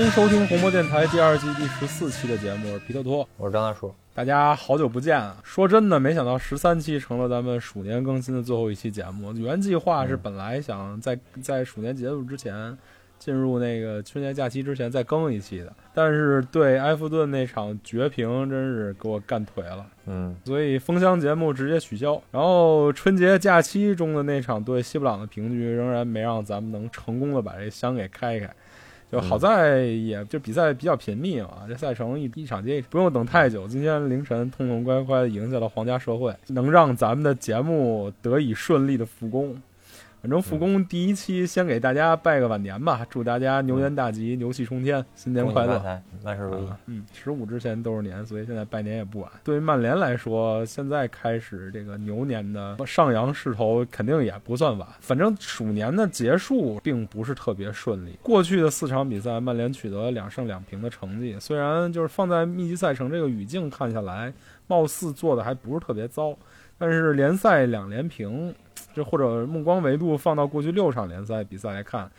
[0.00, 3.28] 欢迎收听红魔电台第二季第十四期的节目，我是皮特托。
[3.36, 5.36] 我是张大叔，大家好久不见啊！
[5.42, 9.30] 说真的，没想到十三期成了咱们鼠年更新的最后一期节目。
[9.34, 12.74] 原计划是本来想在在鼠年结束之前，
[13.18, 19.84] 进入那个春节假期之前再更一期的，但是对埃弗顿那场绝平真是给我干颓了。
[20.06, 22.18] 嗯，所以封箱节目直接取消。
[22.30, 28.50] 然后春节假期中的那场对西布朗的平局，仍然没让咱们能成功的把这箱给开开。
[29.10, 33.66] 就好在也就比赛比较频密嘛，这赛程一一场接一场，不用等太久。
[33.66, 39.60] 今天凌晨痛痛快快的赢下了皇家社会，能让咱们的节目得以顺利的复工。
[40.22, 45.82] 反正复工第一期先给大家拜个晚年吧，祝大家牛年大吉，牛气冲天，新年快乐
[46.22, 46.68] 万事如意。
[46.68, 49.30] 啊嗯，十五之前都是年，所以现在拜年也不晚。
[49.42, 54.86] 对于曼联来说，现在开始这个牛年的上扬势头肯定也不算晚。
[55.00, 58.18] 反正鼠年的结束并不是特别顺利。
[58.22, 64.30] 过去的四场比赛，曼联取得两胜两平的成绩，虽然就是放在密集赛程这个语境看下来，
[64.66, 66.36] 貌似做的还不是特别糟，
[66.76, 68.54] 但是联赛两连平，
[68.94, 72.10] 这或者目光维度放到过去六场联赛比赛来看。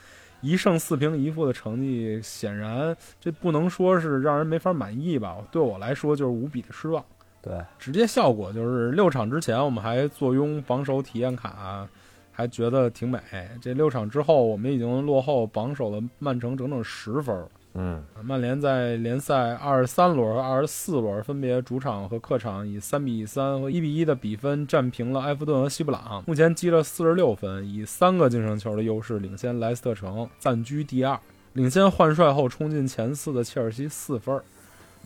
[0.42, 5.38] 一胜四平一负的成绩，显然这不能说是让人没法满意吧？
[5.52, 7.06] 对我来说就是无比的失望。
[7.44, 11.88] 对，直接效果就是六场之前我们还坐拥榜首体验卡，
[12.32, 13.20] 还觉得挺美。
[13.62, 17.48] 这六场之后，我们已经落后榜首的曼城整整十分。
[17.74, 31.20] 嗯，曼联在联赛二十三轮和二十四轮分别主场和客场以三比三和一比一的比分战平了埃弗顿和西布朗，目前积了四十六分，以三个净胜球的优势领先莱斯特城，暂居第二，
[31.54, 34.40] 领先换帅后冲进前四的切尔西四分。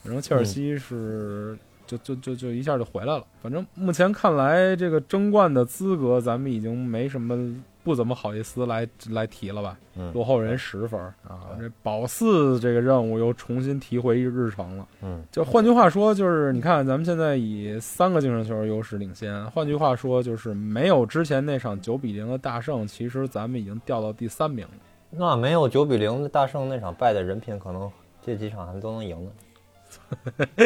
[0.04, 1.58] 反正切尔西是。
[1.88, 3.24] 就就就就一下就回来了。
[3.44, 9.78] 反正目前看来，这个争冠的资格咱们已经没什么不怎么好意思来来提了吧？
[9.96, 11.56] 嗯落后人十分啊！
[11.60, 14.88] 这保四这个任务又重新提回日程了。
[15.04, 19.46] 嗯，就换句话说，就是你看咱们现在以三个净胜球优势领先。
[19.52, 24.74] 换句话说，就是没有之前那场九比零的大胜，其实咱们已经掉到第三名了。
[25.12, 27.90] 那没有九比零的大胜那场败的人品，可能
[28.26, 29.32] 这几场还都能赢呢。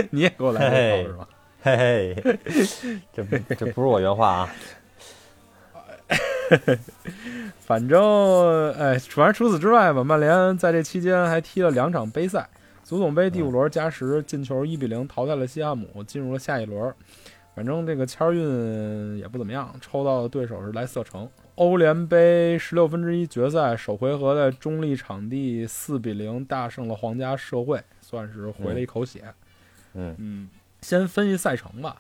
[0.10, 1.28] 你也给我来这套是吧？
[1.62, 2.40] 嘿嘿，
[3.14, 4.50] 这不这不是我原话啊。
[7.60, 12.50] 反正哎，反正除此之外吧，曼联在这期间还踢了两场杯赛，
[12.84, 16.94] 足总杯第五轮加时进球一比零淘汰了西汉姆，进入了下一轮。
[17.56, 21.30] 反正这个签运也不怎么样，抽到的对手是莱斯特城。
[21.56, 29.26] 欧联杯十六分之一决赛首回合在中立场地四比零大胜了皇家社会，算是回了一口血。
[29.94, 30.50] 嗯嗯，
[30.82, 31.98] 先分析赛程吧，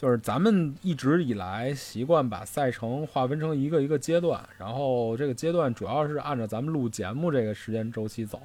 [0.00, 8.40] 就是咱们一直以来习惯把赛程划分成一个一个阶段，然后这个阶段主要是按照咱们录节目这个时间周期走。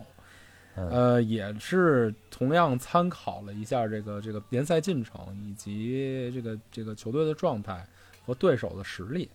[0.76, 5.16] 嗯呃，也是同样参考了一下这个这个联赛进程
[5.46, 7.86] 以及这个这个球队的状态
[8.26, 9.30] 和对手的实力。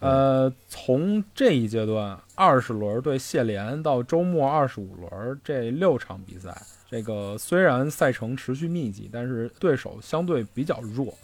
[0.00, 6.54] 呃，从这一阶段二十轮对谢联到周末二十五轮这六场比赛，
[6.90, 11.14] 这个虽然赛程持续密集，但是对手相对比较弱。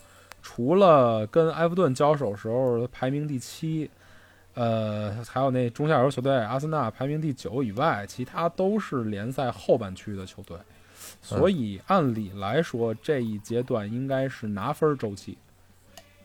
[0.47, 3.91] 除了跟埃弗顿交手时候排名第七，
[4.53, 10.55] 呃，还有那中下游球队阿森纳排名第九以外，其他都是联赛后半区的球队。
[11.22, 15.38] 所以按理来说，这一阶段应该是拿分周期。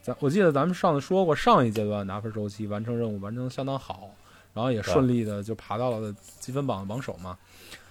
[0.01, 4.09] 咱我记得咱们上次说过，上一阶段拿分周期完成任务完成相当好，
[4.53, 7.37] 然后也顺利的就爬到了积分榜的榜首嘛。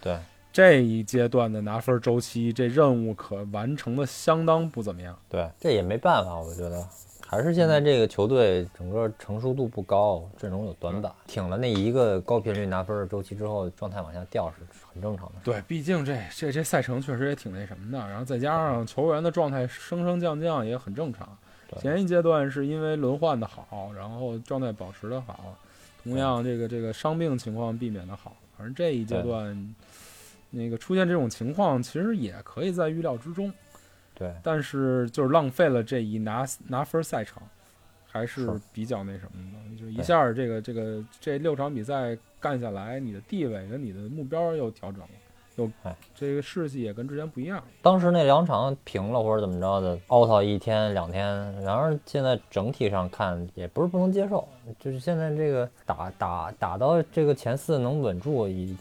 [0.01, 0.19] 对，
[0.53, 5.17] 这一阶段的拿分周期，这任务可完成的相当不怎么样。
[5.29, 6.85] 对，这也没办法，我觉得
[7.25, 15.35] 还是现在这个球队整个成熟度不高，阵容有短板，挺了那一个高频率拿分的周期之后，状态往下掉是很正常的。
[15.45, 21.29] 对，毕竟这这这赛程确实也挺那什么的，然后再加上球员的状态升升降降也很正常。
[21.71, 25.55] 对前一阶段是因为轮换的好，然后状态保持的好，
[26.03, 28.35] 同样这个这个伤病情况避免的好。
[28.57, 29.75] 反正这一阶段，
[30.51, 33.53] 那个出现这种情况其实也可以在预料之中，
[34.15, 37.43] 对，但是就是浪费了这一拿拿分赛程，
[38.07, 39.77] 还是是比较那什么的。
[39.81, 45.09] 就一下这个这个这六场比赛干下来，你的地位跟你的目标又调整了，
[45.57, 47.63] 又哎这个士气也跟之前不一样。
[47.83, 51.25] 当时那两场平了或者怎么着的，out 一天两天，
[51.63, 54.49] 然而现在整体上看也不是不能接受，
[54.81, 58.77] 就是现在这个打打打到这个前四能稳住，一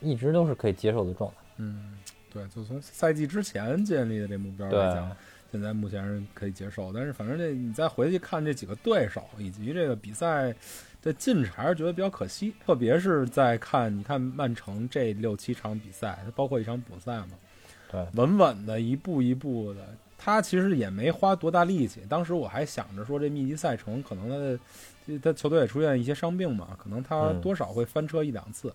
[0.00, 1.36] 一直都是可以接受的状态。
[1.58, 1.98] 嗯，
[2.32, 5.16] 对，就从赛季之前建立的这目标来讲，
[5.50, 6.92] 现在目前是可以接受。
[6.92, 10.54] 但是反正这你再回去看这几个对手以及这个比赛
[11.02, 12.54] 的进程，还是觉得比较可惜。
[12.64, 17.30] 特别是在看你看曼城这六七场比赛，它包括一场补赛嘛，
[17.90, 19.80] 对，稳稳的一步一步的，
[20.16, 22.00] 他其实也没花多大力气。
[22.08, 28.72] 当时我还想着说，这密集赛程可能他的他球队也出现一些伤病嘛，可能他嗯多少会翻车一两次。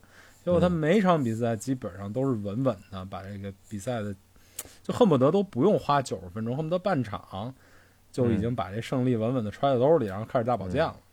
[0.48, 4.16] 结果他嗯每场比赛基本上都是稳稳的把这个比赛的，
[4.82, 7.54] 就恨不得都不用花九十分钟，恨不得半场
[8.12, 10.96] 就已经把这胜利稳稳的揣在兜里，然后开始大保健了。
[10.96, 11.04] 嗯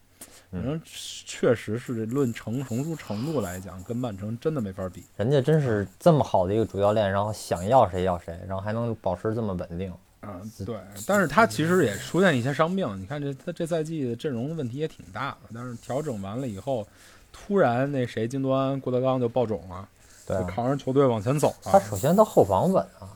[0.53, 5.03] 反正确实是论成成熟程度来讲，跟曼城真的没法比。
[5.17, 9.93] 人家真是这么好的一个主教练，然后想要谁要谁，然后还能保持这么稳定。
[10.23, 10.77] 嗯，对，
[11.09, 12.89] 但是他其实也出现一些伤病。
[13.01, 16.87] 你看这他这赛季的阵容的问题也挺大的，但是调整完了以后，
[17.37, 19.89] 突然那谁金多安、郭德纲就爆种了，
[20.25, 21.81] 对啊，就扛着球队往前走他。
[21.81, 23.11] 首先到后防稳啊，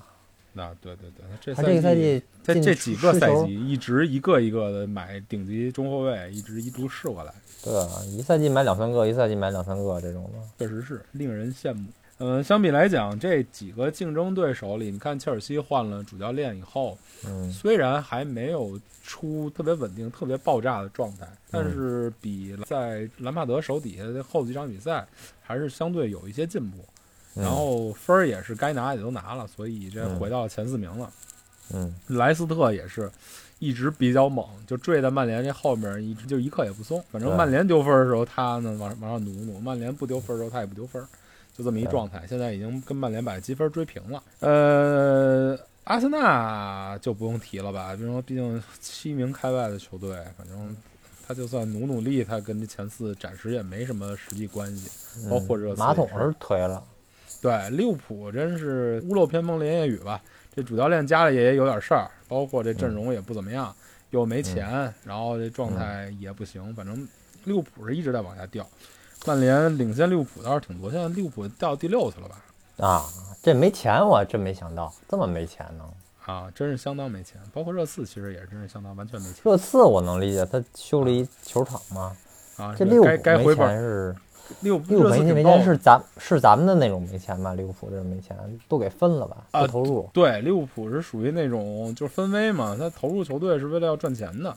[0.53, 7.32] 那对对对，他这他这个赛季在这几个赛季一直一个一个的买顶级中后卫，一直一路试过来，
[7.62, 10.38] 对啊，一赛季买两三个，一赛季买两三个这种的。
[10.59, 11.88] 确实是令人羡慕。
[12.19, 25.06] 嗯，相比来讲，这几个竞争对手里，你看切尔西换了主教练以后，嗯，虽然还没有出特别稳定、特别爆炸的状态，但是比在兰帕德手底下的后几场比赛
[25.43, 26.79] 还是相对有一些进步。
[26.79, 26.85] 嗯
[27.44, 31.09] 然后分儿也是该拿也都拿了，所以这嗯回到前四名了。
[31.73, 33.09] 嗯莱斯特也是
[33.61, 37.00] 一直比较猛，就坠在曼联这后面，一直就一刻也不松。
[37.12, 41.00] 反正曼联丢分的时候，他呢往往上努努；曼联不丢分的时候，他也不丢分，
[41.58, 42.22] 就这么一状态。
[42.28, 44.22] 现在已经跟曼联把积分追平了。
[44.38, 50.76] 呃，阿森纳就不用提了吧，因为毕竟七名开外的球队，反正
[51.26, 54.88] 他就算努努力，他跟这前四暂时也没什么实际关系。
[55.19, 56.82] 嗯，包括热刺马桶是是推了，
[57.43, 60.22] 对，利物浦真是屋漏偏逢连夜雨吧。
[60.55, 63.75] 这主教练家里也有点事儿，包括这阵容也不怎么样，
[64.10, 67.06] 又没钱，然后这状态也不行，反正
[67.44, 68.69] 利物浦是一直在往下掉。
[69.26, 72.37] 曼联领先利物浦倒是挺多，现在利物浦掉到第六去了吧？
[72.87, 73.05] 啊，
[73.43, 75.85] 这没钱我真没想到，这么没钱呢。
[76.25, 77.41] 啊，真是相当没钱。
[77.53, 82.17] 包括热刺其实也是真是相当完全没钱热刺我能理解，他修了一球场嘛。
[82.56, 82.75] 啊。
[82.76, 84.17] 这利物该浦没钱该回本，是
[84.61, 87.55] 利物浦利物浦热刺没没钱是咱是咱们的那种没钱吧？
[87.55, 88.37] 利物浦这没钱
[88.69, 89.38] 都给分了吧？
[89.50, 90.09] 啊不投入。
[90.12, 94.56] 对，利物浦是属于那种就是分威嘛，他投入球队是为了要赚钱的，嗯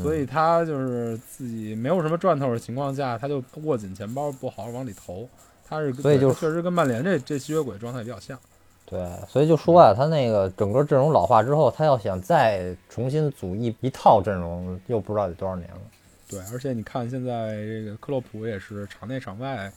[0.00, 5.28] 所以他就是自己没有什么赚头的情况下，他就握紧钱包，不好好往里投。
[5.68, 8.38] 他是所以就确实跟曼联这这吸血鬼状态比较像。
[8.84, 15.80] 对，所以就说啊，他那个整个阵容老化之后，他要想再重新组一一套阵容，又不知道得多少年了。
[16.28, 19.72] 对，而且你看现在这个克洛普也是场内场外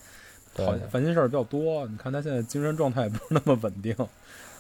[0.53, 3.95] 对好烦心事儿比较多，你看他现在精神状态也不是那么稳定，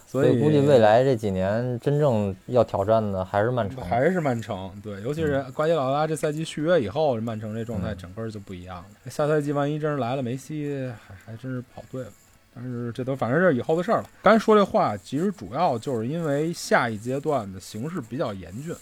[0.07, 3.83] 所以估计未来这几年真正要挑战的还是曼城。
[3.83, 9.11] 还是曼城，对，尤其是瓜迪奥拉这赛季续约以后，曼城这状态嗯整个就不一样了。
[9.11, 12.09] 下赛季万一真是来了梅西，还还真是跑对了。
[12.53, 14.09] 但是这都反正这是以后的事儿了。
[14.23, 18.73] 刚才说这话，其实主要就是因为下一阶段的形势比较严峻。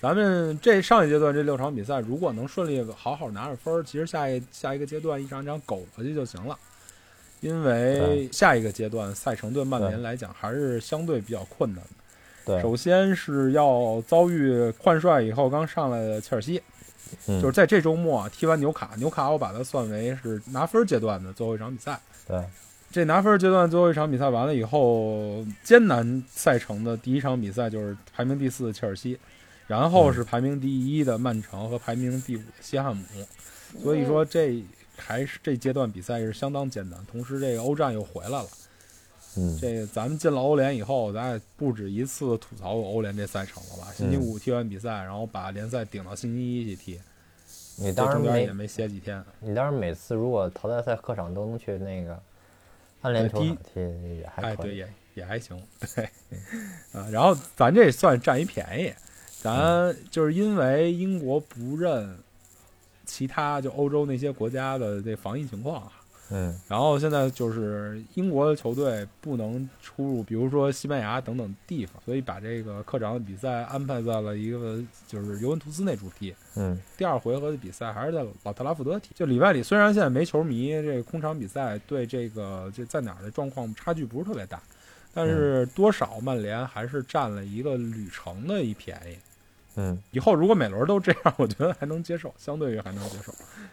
[0.00, 6.56] 咱们这上一阶段这六场比赛，如果能顺利好好拿着分儿，其实下一下一个阶段一场一场苟过去就行了。
[7.40, 11.90] 因为下一个阶段赛程对曼联来讲还是相对比较困难的。
[12.44, 16.62] 对，首先是要遭遇换帅以后刚上来的切尔西，
[17.26, 17.40] 嗯。
[17.40, 22.00] 就是在这周末啊踢完纽卡，纽卡我把它算为是拿分阶段的最后一场比赛。
[22.26, 22.42] 对，
[22.90, 29.18] 这拿分阶段最后一场比赛完了以后，艰难赛程的第一场比赛就是排名第四的切尔西，
[29.66, 33.04] 然后是排名第一的曼城和排名第五的西汉姆。
[33.82, 34.62] 所以说这
[34.96, 38.46] 还是这阶段比赛是相当艰难，同时这个欧战又回来了。
[39.38, 43.92] 嗯，这咱们进了欧联以后，咱也不止一次吐槽过欧联这赛程了吧？
[43.94, 47.00] 星期嗯五踢完比赛，然后把联赛顶到星期一去踢，
[47.76, 49.22] 你当时没也没歇几天。
[49.40, 52.18] 你当时每次如果淘汰赛客场都能去那个
[53.02, 53.80] 安联球场踢，
[54.20, 54.76] 也还哎，对，可以。
[54.78, 55.58] 也也还行，
[55.94, 56.04] 对，
[56.92, 58.92] 啊，然后咱这算占一便宜，
[59.40, 62.18] 咱就是因为英国不认
[63.06, 65.92] 其他就欧洲那些国家的这防疫情况啊，
[66.30, 76.34] 嗯然后现在就是英国的球队不能出入，比如说西班牙等等地方，所以把这个客场的比赛安排在了一个就是尤文图斯那主踢。
[76.56, 79.10] 嗯第二回合的比赛还是在老特拉福德踢。
[79.14, 84.60] 就里外里虽然现在没球迷，这个空场比赛对这个这在哪儿的状况差距不是特别大，
[85.14, 89.16] 但是多少曼联还是占了一个旅程的一便宜。
[89.76, 93.32] 嗯，以后如果每轮都这样， 我觉得还能接受，相对于还能接受，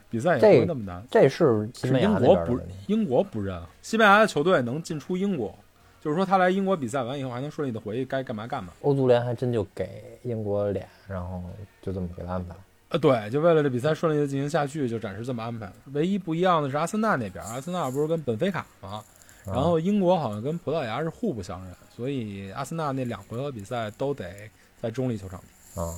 [0.09, 1.01] 比赛也不会那么难。
[1.09, 2.59] 这是西是班牙那英国不。
[2.87, 5.57] 英国不认，西班牙的球队能进出英国，
[6.01, 8.73] 就是说他来英国比赛完以后还能顺利的回去该干嘛干嘛。
[8.81, 11.41] 欧足联还真就给英国脸，然后
[11.81, 12.53] 就这么给他安排。
[12.89, 15.71] 呃，对，就为了这比赛顺利的进行下去，就暂时这么安排。
[15.93, 19.03] 唯一不一样的是阿森纳那边，阿森纳不是跟本菲卡吗？
[19.45, 24.25] 然后英国好像跟葡萄牙是互不相认，所以阿森纳那两回合比赛都得
[24.81, 25.47] 在中立球场踢。
[25.75, 25.95] 啊，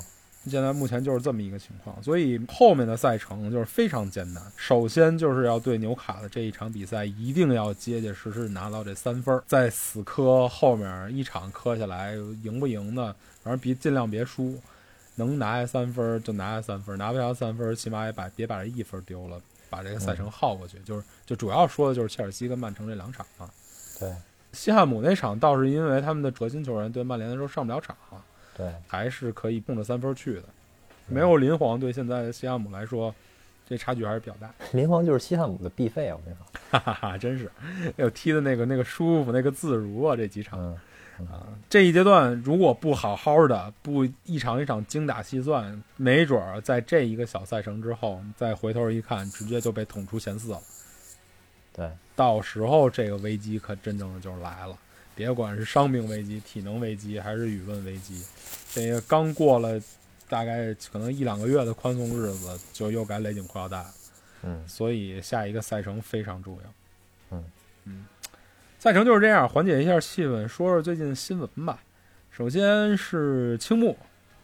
[0.47, 4.43] 现在目前就是这么一个情况，所以后面的赛程就是非常艰难。
[4.55, 12.13] 首先就是要对纽卡的这一场比赛，一定要结结实实拿到这三分儿，再死磕后面一场磕下来，
[12.43, 13.15] 赢不赢的？
[13.43, 14.57] 反正别尽量别输，
[15.15, 20.77] 能拿下三分儿就拿下三分儿，拿不下三分儿，起码也把别把这一分儿丢了，把这个赛程耗过去。
[20.85, 23.49] 就是就主要说的就是切尔西跟曼城这两场啊。
[23.99, 24.13] 对
[24.53, 27.95] 西汉姆那场倒是因为他们的核心球员对曼联的时候上不了场。
[28.55, 30.43] 对，还是可以冲着三分去的。
[31.07, 33.13] 没有林皇对现在的西汉姆来说，
[33.67, 34.49] 这差距还是比较大。
[34.73, 36.15] 林皇就是西汉姆的必费啊！
[36.15, 37.51] 我跟你说，哈哈哈，真是，
[37.97, 40.15] 有踢的那个那个舒服，那个自如啊！
[40.15, 40.59] 这几场
[41.19, 50.59] 嗯，啊，这一阶段如果不好好的，不一场一场精打细算，没准儿在这一个小赛程之后，再回头一看，直接就被捅出前四了。
[51.73, 54.77] 对，到时候这个危机可真正的就来了。
[55.15, 58.21] 别管是伤病危机、体能危机，还是舆论危机，
[58.73, 59.81] 这个刚过了
[60.27, 63.87] 大概可能一两个月的宽松日子，就又该勒紧裤腰带了。
[64.43, 67.37] 嗯所以下一个赛程非常重要。
[67.37, 67.43] 嗯
[67.85, 68.05] 嗯，
[68.77, 71.81] 赛程就是这样，缓解一下气氛，说说最近新闻吧。
[72.29, 73.97] 首先是青木，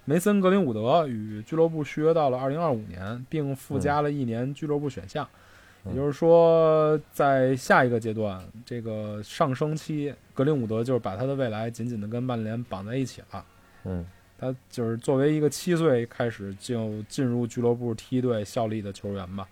[0.06, 5.25] 梅森格林伍德与俱乐部续约到了二零二五年，并附加了一年俱乐部选项。
[5.25, 5.38] 嗯
[5.86, 13.46] 也就是说，在下一个阶段，这个上升期，格林伍德就是把他的未来紧紧的跟曼联绑在一起了。
[13.84, 14.06] 嗯。
[14.38, 19.48] 他就是作为一个七岁开始就进入俱乐部梯队效力的球员吧，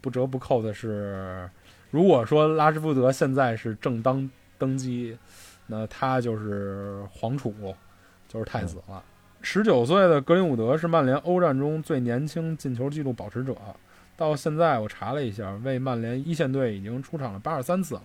[0.00, 1.50] 不折不扣的是，
[1.90, 5.18] 如果说拉什福德现在是正当登基，
[5.66, 7.52] 那他就是皇储，
[8.28, 9.02] 就是太子了。
[9.42, 13.56] 十九岁的格林伍德是曼联欧战中最年轻进球纪录保持者，
[14.18, 18.02] 到现在我查了一下，为曼联一线队已经出场了八十三次了，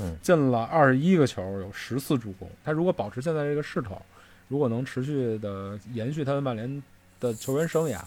[0.00, 2.46] 嗯进了二十一个球，有十次助攻。
[2.62, 4.00] 他如果保持现在这个势头，
[4.48, 6.82] 如果能持续的延续他的曼联
[7.18, 7.98] 的球员生涯，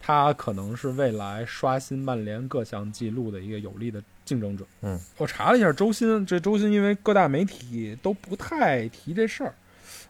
[0.00, 4.64] 他可能是未来刷新曼联各项纪录的一个有力的竞争者。
[4.82, 9.52] 嗯，我查了一下周薪，这周薪因为各大媒体都不太提这事儿，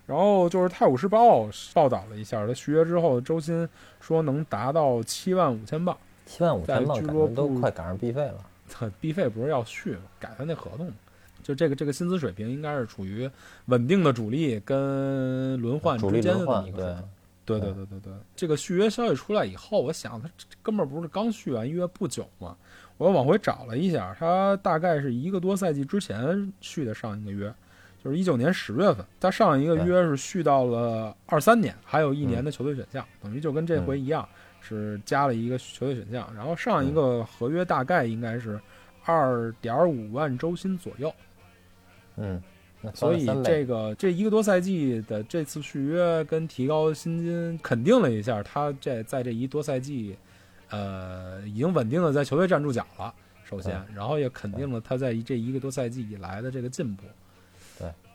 [0.07, 3.67] 然后就是《泰晤士报》报道了一下，他续约之后的周薪
[4.03, 5.97] 说能达到七万五千镑。
[6.29, 8.45] 七万五千镑，在俱乐感觉都快赶上 B 费了。
[9.01, 10.03] B 费不是要续吗？
[10.21, 10.93] 改他那合同吗？
[11.43, 13.29] 就这个这个薪资水平应该是处于
[13.67, 17.09] 稳定的主力跟轮换之间的这么力轮换，对一个。
[17.47, 22.55] 对对对对对，这个续约消息出来以后，我想他这哥们儿不是刚续完约不久吗？
[22.99, 27.51] 我又往回找了一下，他大概是一个多赛季之前续的上一个约，
[28.05, 29.03] 就是一九年十月份。
[29.19, 34.29] 他上一个约是续到了二三年，还有一年的球队选项，等于就跟这回一样，
[34.61, 36.29] 是加了一个球队选项。
[36.35, 38.61] 然后上一个合约大概应该是
[39.05, 41.13] 二点五万周薪左右。
[42.17, 42.43] 嗯，
[42.95, 50.17] 所以这个这一个多赛季的这次续约跟提高薪金，肯定了一下他这在这一多赛季，
[50.71, 53.15] 呃，已经稳定的在球队站住脚了。
[53.45, 57.03] 首先，然后也肯定了他在这一个多赛季以来的这个进步。
[57.05, 57.11] 对，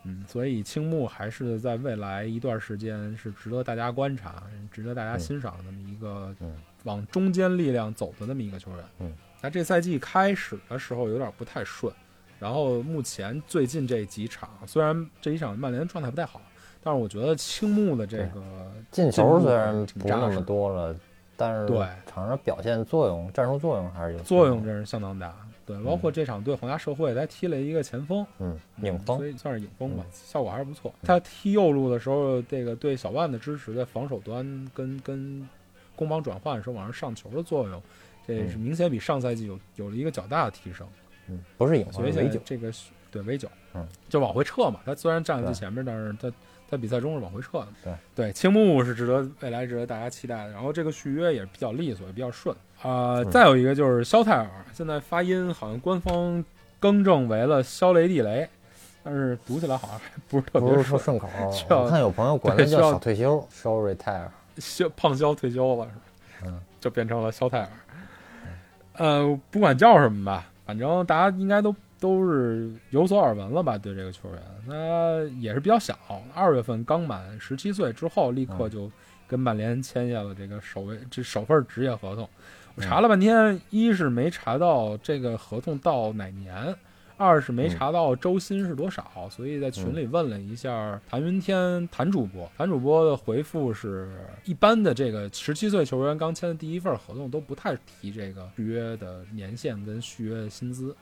[0.04, 8.80] 嗯，所以青木还是在未来一段时间是值得大家观察、值得大家欣赏的那么一个嗯往中间力量走的那么一个球员。
[9.00, 11.94] 嗯，那这赛季开始的时候有点不太顺。
[12.40, 16.42] 然后目前最近这几场，虽然这一场曼联状态不太好，
[16.84, 20.94] 但是我觉得青木的这个进球虽然不那么多了，
[21.38, 25.34] 但是对场上表现作用、战术作用还是有作用真是相当大。
[25.66, 29.18] 对，包括这场对皇家社会，他踢了一个前锋，嗯，影锋。
[29.18, 30.94] 所以算是影锋吧嗯，效果还是不错。
[31.02, 34.44] 他踢右路的时候，这个对小万的支持，在防守端
[34.74, 35.48] 跟跟
[35.96, 37.82] 攻防转换的时候往上上球的作用，
[38.28, 40.86] 这是明显比上赛季有有了一个较大的提升。
[41.30, 42.72] 嗯，不是影锋，围九，在这个
[43.10, 44.82] 对 V 九，嗯，就往回撤嘛。
[44.86, 46.30] 他虽然站在最前面，但是他
[46.68, 47.68] 在比赛中是往回撤的。
[47.84, 47.94] 对。
[48.14, 50.52] 对，青木是值得未来值得大家期待的。
[50.52, 56.44] 然后这个续约也比较利索，也比较顺啊、嗯再有一个就是肖泰尔，现在发音好像官方
[56.80, 58.48] 更正为了肖雷地雷，
[59.02, 60.84] 但是读起来好像还 不是特别顺。
[60.84, 61.28] 是说顺口。
[61.70, 64.28] 我看有朋友管他叫小退休，show retire。
[64.58, 66.02] 肖胖肖退休了是吧？
[66.46, 67.70] 嗯，就变成了肖泰尔。
[68.98, 73.78] 呃，不管叫什么吧，反正大家应该都都是有所耳闻了吧？
[73.78, 75.98] 对这个球员，他也是比较小，
[76.36, 78.92] 二月份刚满十七岁之后，立刻就
[79.26, 82.30] 跟曼联签下了这个首位这首份职业合同。
[82.76, 86.76] 我查了半天，一是没查到这个合同到哪年，
[87.18, 94.12] 二是没查到周薪是多少，所以在群里问了一下谭云天谭主播，谭主播的回复是
[94.46, 100.96] 一般的这个十七岁球员刚签的第一份合同都不太提这个续约的年限跟续约的薪资。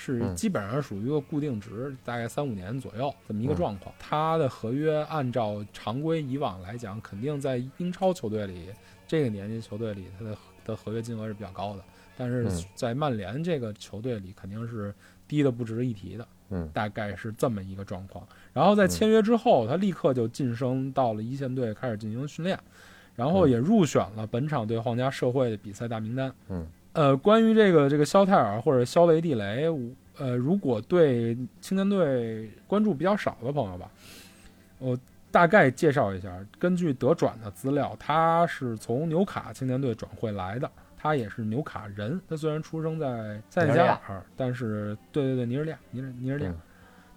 [0.00, 3.92] 是嗯基本上属于一个固定值，大概三五年左右这么一个嗯状况。
[3.98, 8.66] 他的合约按照常规以往来讲，肯定在英超球队里
[9.08, 10.36] 这个年纪球队里，他的
[10.68, 11.82] 的合约金额是比较高的。
[12.16, 14.94] 但是嗯在曼联这个球队里，肯定是
[15.26, 18.26] 低的不值一提的，嗯大概是这么一个状况。
[18.52, 22.58] 然后在签约之后，他立刻就晋升到了一线队，开始进行训练，
[23.14, 26.32] 然后嗯也入选了本场对皇家社会的比赛大名单。
[26.48, 29.66] 嗯呃，关于这个这个肖泰尔或者肖雷蒂雷，
[30.16, 33.88] 呃，如果对青年队关注比较少的朋友吧，
[34.80, 34.98] 我
[35.30, 36.32] 大概介绍一下。
[36.58, 42.20] 根据德转的资料，他是从纽卡青年队转会来的，他也是纽卡人。
[42.28, 46.50] 他虽然出生在塞内加尔，但是对对对，尼日利亚，尼日尼日利亚。
[46.50, 46.56] 嗯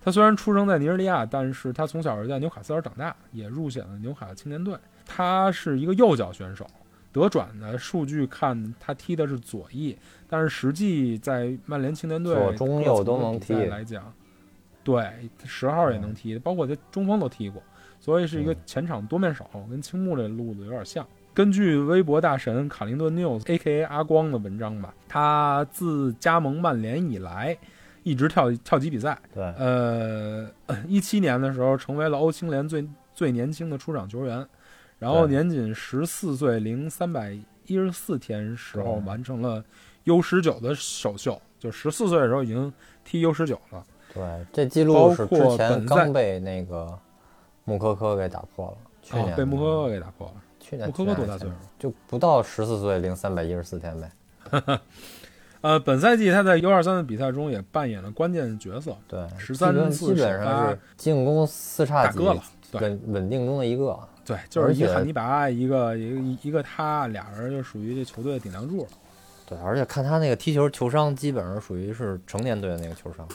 [0.03, 4.75] 他虽然出生在尼日利亚，但是他从小是在纽卡斯尔长大，也入选了纽卡青年队。
[5.05, 6.65] 他是一个右脚选手，
[7.11, 9.95] 德转的数据看他踢的是左翼，
[10.27, 14.11] 但是实际在曼联青年队左中右都能踢来讲，
[14.83, 15.07] 对
[15.45, 17.61] 十号也能踢，包括他中锋都踢过，
[18.01, 21.07] 所以是一个嗯前场多面手，跟青木这路子有点像。
[21.33, 27.57] 根据微博大神卡林顿 news A.K.A 阿光的文章吧，他自加盟曼联以来，
[28.03, 29.17] 一直跳跳级比赛。
[29.33, 30.49] 对，呃，
[30.89, 34.45] 一七年的时候成为了欧青联最最年轻的出场球员，
[34.99, 37.31] 然后年仅十四岁零三百
[37.65, 39.63] 一十四天时候完成了
[40.03, 42.73] U 十九的首秀，就十四岁的时候已经
[43.05, 43.81] 踢 U 十九了。
[44.13, 46.99] 对，这记录包是之括前刚被那个
[47.71, 50.33] 穆科科给打破了，去年、啊，被穆科科给打破了。
[50.59, 51.55] 去年穆科科多大岁数？
[51.79, 54.11] 就不到十四岁零三百一十四天呗。
[55.61, 62.43] 呃，本赛季他在 U 二三的比赛中也扮演了关键角色，对，十三基本次基本上是进攻四叉哥了。
[62.71, 63.97] 对稳稳定中的一个。
[64.25, 68.89] 对，就是一个汉尼拔，一个一个一个他，俩人就属于这球队的顶梁柱了。
[69.47, 73.27] 对，而且看他那个踢球球商，基本上属于是成年队的那个球商，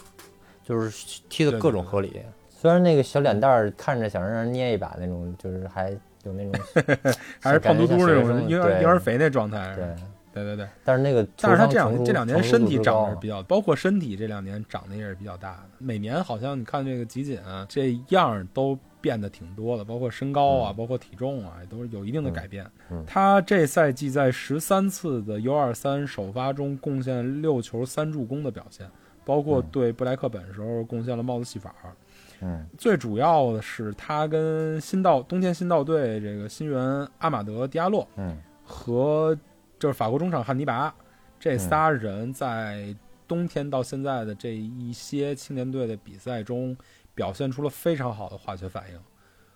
[0.63, 2.23] 就是踢的各种合理。
[2.59, 5.91] 虽然那个小脸蛋儿看着想让人捏一把那种，就是还
[6.25, 6.53] 有那种
[7.39, 9.75] 还是胖嘟嘟那种婴儿婴儿肥那状态。
[9.77, 9.95] 对，
[10.33, 10.67] 对对对。
[10.83, 15.63] 但是那个但是他这两这两年身体长得是比较，包括身体这两年长得也是比较大的。
[15.77, 22.67] 每年好像你看这个集锦啊，这样都变得挺多的，包括身高啊，嗯包括体重啊，都是有一定的嗯改变。
[22.91, 28.89] 嗯他这赛季在十三次的 U 二三首发中贡献六球三助攻的表现，
[29.27, 31.93] 包括嗯对布莱克本时候贡献了帽子戏法儿。
[32.41, 36.81] 嗯最主要的是他跟新道东天新道队这个新援
[37.19, 39.37] 阿马德迪亚洛嗯和
[39.79, 40.95] 就是法国中场汉尼拔
[41.39, 42.95] 这仨人在
[43.29, 46.77] 冬天到现在的这一些青年队的比赛中
[47.15, 49.01] 表现出了非常好的化学反应，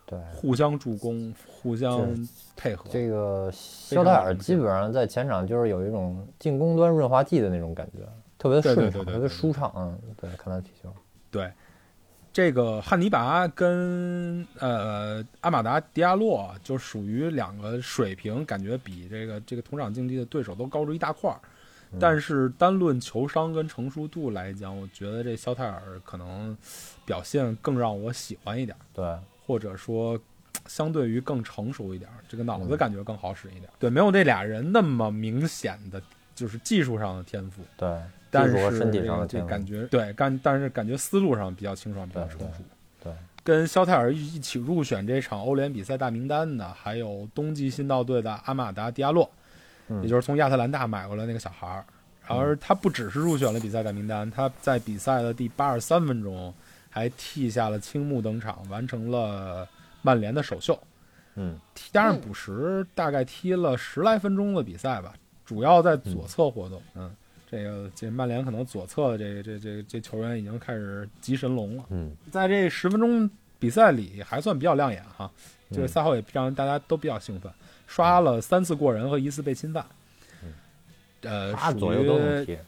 [0.07, 0.19] 对。
[0.35, 2.09] 互相助攻，互相
[2.57, 2.91] 配合。
[2.91, 7.99] 这个肖泰尔基本上在前场就是有一种进攻端润滑剂的那种感觉，
[8.39, 9.73] 特别顺畅，特别舒畅。
[9.77, 10.93] 嗯，对，看他踢球，
[11.31, 11.53] 对，
[12.33, 21.39] 这个汉尼拔跟呃阿马达迪亚洛就属于两个水平，感觉比这个这个同场竞技的对手都高出一大块儿。
[21.93, 26.57] 嗯但是单论球商跟成熟度来讲，我觉得这肖泰尔可能
[27.05, 29.05] 表现更让我喜欢一点，对，
[29.45, 30.17] 或者说
[30.69, 33.69] 相对于更成熟一点，这个脑子嗯感觉更好使一点。
[33.77, 36.01] 对，没有这俩人那么明显的
[36.33, 37.61] 就是技术上的天赋。
[37.77, 42.63] 对，但是身体上的天赋感觉对，但但是感觉思路上比较清爽，比较成熟。
[43.03, 43.13] 对，
[43.43, 49.29] 跟肖泰尔一起入选这场欧联比赛大名单的，还有冬季新到队的阿马达迪亚洛，
[49.89, 51.85] 嗯也就是从亚特兰大买过来那个小孩儿。
[52.27, 56.55] 而他不只是入选了比赛大名单，他在比赛的第八十三分钟
[56.89, 59.67] 还替下了青木登场，完成了
[60.01, 60.79] 曼联的首秀。
[61.35, 65.13] 嗯加上补时，大概踢了十来分钟的比赛吧，
[65.45, 66.81] 主要在左侧活动。
[66.95, 67.11] 嗯，
[67.51, 71.85] 这个这曼联可能左侧的这个这这这球员已经开始集神龙了。
[71.91, 75.31] 嗯在这十分钟比赛里还算比较亮眼哈，
[75.71, 77.53] 这个嗯赛后也让大家都比较兴奋，
[77.87, 79.85] 刷了三次过人和一次被侵犯。
[81.23, 82.59] 呃，属他左右都能于踢。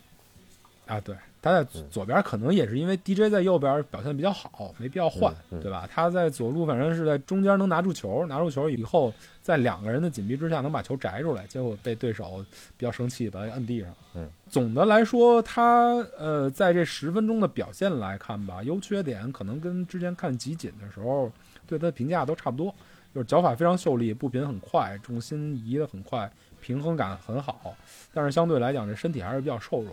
[0.87, 5.89] 啊，对，他在嗯左边可能也是因为 DJ 在右边表现比较好，没必要换，对吧？
[5.93, 12.45] 他在左路反正是在中间能拿住球，拿住球以后，在两个人的紧逼之下能把球摘出来，结果被对手
[12.77, 13.93] 比较生气，把他摁地上。
[14.15, 21.29] 嗯，总的来说，他呃在这十分钟的表现来看吧，优缺点可能跟之前看集锦的时候
[21.67, 22.73] 对他的评价都差不多，
[23.13, 27.75] 就是脚法非常秀丽，步频很快，重心移得很快，平衡感很好，
[28.15, 29.93] 但是相对来讲这身体还是比较瘦弱。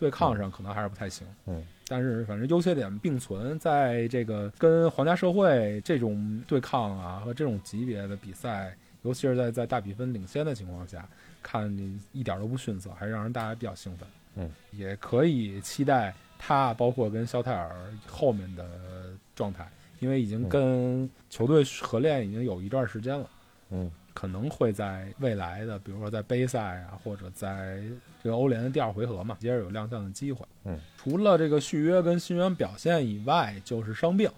[0.00, 1.26] 对抗上可能还是不太行。
[1.44, 11.06] 嗯，但是反正优缺点并存，在这个跟皇家社会这种对抗啊和这种级别的比赛，尤其是在在大比分领先的情况下，
[11.42, 14.08] 看你一点都不逊色，还是让人大家比较兴奋。
[14.36, 17.70] 嗯，也可以期待他包括跟肖泰尔
[18.06, 23.30] 后面的状态，因为已经跟球队合练已经有一段时间了。
[23.70, 27.82] 嗯可能会在未来的，比如说在杯赛啊，或者在
[28.22, 30.44] 这个欧联的第二回合嘛，接着有亮相的机会。
[30.64, 34.30] 嗯，除了这个续约跟新援表现以外，就是伤病。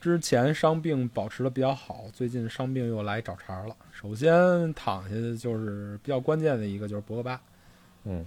[0.00, 3.74] 之前伤病保持的比较好，最近伤病又来找茬了。
[3.92, 7.40] 首先躺下的就是比较关键的一个，就是博格巴。
[8.04, 8.24] 嗯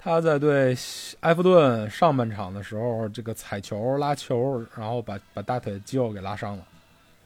[0.00, 0.76] 他在对
[1.20, 6.64] 埃弗顿上半场的时候，这个踩球拉球，然后把把大腿肌肉给拉伤了。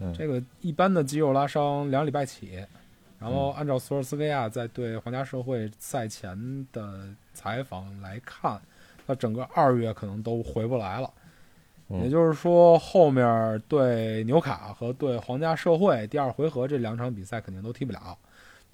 [0.02, 2.64] 嗯，这个一般的肌肉拉伤两礼拜起，
[3.20, 8.60] 然后按照索尔斯克亚在对皇家社会赛前的采访来看，
[9.06, 11.10] 他整个二月可能都回不来了。
[11.88, 18.16] 嗯也就是说，后面对纽卡和对皇家社会第二回合这两场比赛肯定都踢不了。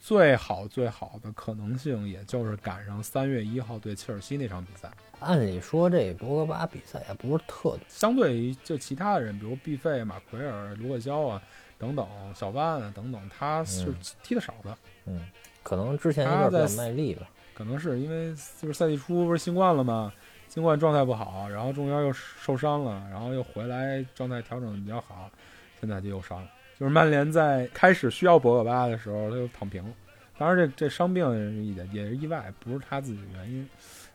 [0.08, 4.90] 最好最好的可能性，也就是赶上三月一号对切尔西那场比赛。
[5.20, 11.42] 按理说这博格巴比赛也不是特，相对于就其他的人，比如毕费、马奎尔、卢克肖啊
[11.76, 14.74] 等等，小万啊等等，他是嗯踢的少的。
[15.04, 15.28] 嗯，
[15.62, 17.28] 可能之前有点卖力吧。
[17.52, 20.10] 可能是因为就是赛季初不是新冠了吗？
[20.48, 25.30] 新冠状态不好，然后中间又受伤了，然后又回来状态调整的比较好，
[25.78, 26.48] 现在就又伤了。
[26.78, 29.90] 就是曼联在开始需要博格巴的时候，他就躺平了。
[30.36, 31.28] 当然这，这伤病
[31.74, 33.68] 也也是意外，不是他自己的原因，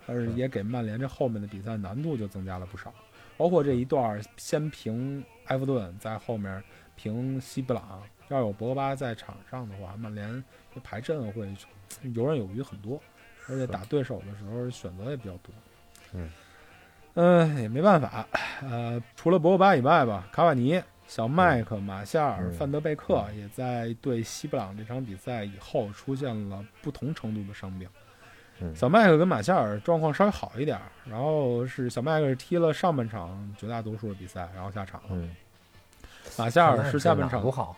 [0.06, 2.94] 但是也给曼联这后面的比赛难度就增加了不少。
[3.36, 6.64] 包括这一段先平埃弗顿，在后面
[6.96, 11.54] 平西布朗，要有博格巴在场上的话，曼联这排阵会
[12.14, 13.02] 游刃有余很多。
[13.50, 15.54] 而且打对手的时候选择也比较多。
[16.14, 16.30] 嗯，
[17.16, 18.26] 嗯、也没办法。
[18.62, 20.82] 呃，除了博格巴以外吧，卡瓦尼、
[21.16, 27.88] 小麦克、马夏尔、嗯范德贝克也在对西布朗这场比赛以后出现了不同程度的伤病。
[28.60, 35.10] 嗯小麦克跟马夏尔状况稍微好一点，然后是小麦克踢了上半场绝大多数的比赛，然后下场了。
[35.12, 35.36] 嗯，
[36.36, 37.78] 马夏尔是下半场哪不好。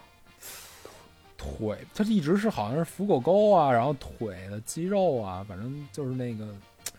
[1.38, 6.48] 腿，他一直是好像是腹股沟啊，然后腿的肌肉啊，反正就是那个，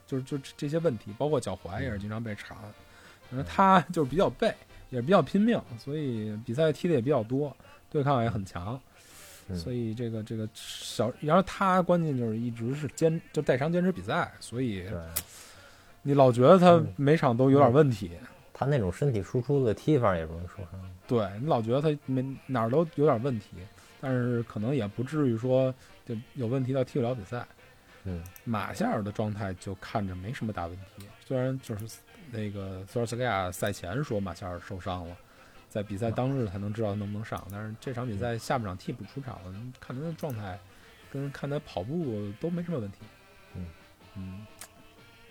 [0.06, 2.56] 就是就这些问题，包括脚踝也是经常被查。
[3.30, 4.54] 然后他就是比较背，
[4.90, 7.54] 也是比较拼命，所以比赛踢的也比较多，
[7.90, 8.80] 对抗也很强。
[9.48, 14.84] 嗯所以这个这个小，然后他关键就是一直是坚就带伤坚持比赛，所以
[16.02, 18.10] 你老觉得他嗯每场都有点问题。
[18.52, 20.90] 他那种身体输出的踢法也容易受伤。
[21.06, 23.50] 对你老觉得他没哪儿都有点问题，
[24.00, 25.72] 但是可能也不至于说
[26.04, 27.46] 就有问题到踢不了比赛。
[28.02, 31.86] 嗯马夏尔的状态就看着没什么大问题，虽然就是
[32.36, 35.16] 那个索尔斯克亚赛前说马夏尔受伤了，
[35.70, 40.58] 在比赛当日才能知道他能不能上，但是这场比赛下半场替补出场了，看他的状态
[41.10, 42.98] 跟看他跑步都没什么问题。
[43.54, 43.66] 嗯
[44.16, 44.46] 嗯，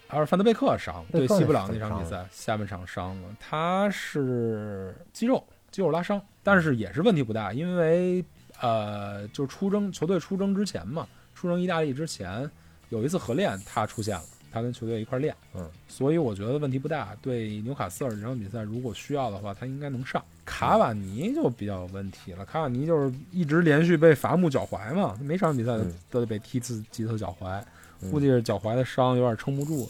[0.08, 8.26] 而范德贝克伤，对西布朗那场比赛下半场伤了，他是肌肉肌肉拉伤，但是也是问题不大，因为
[8.62, 12.50] 呃，就是出征球队出征之前嘛，出征意大利之前
[12.90, 14.24] 有一次合练，他出现了，
[14.56, 17.14] 他跟球队一块练，嗯，所以我觉得问题不大。
[17.22, 20.24] 对纽卡斯尔这场比赛，如果需要的话，他应该能上。
[20.46, 25.78] 卡瓦尼就比较有问题了，卡瓦尼就是一直连续被伐木脚踝嘛，每场比赛
[26.10, 27.62] 都得被踢次几次脚踝，
[28.00, 29.90] 嗯估计是脚踝的伤有点撑不住了。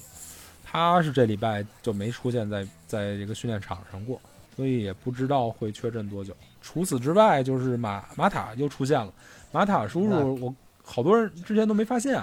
[0.63, 4.19] 他是这礼拜就没出现在在这个训练场上过，
[4.56, 6.36] 所以也不知道会缺阵多久。
[6.60, 9.13] 除此之外，就是马马塔又出现了。
[9.51, 12.21] 马塔叔叔，我好多人之前都没发现，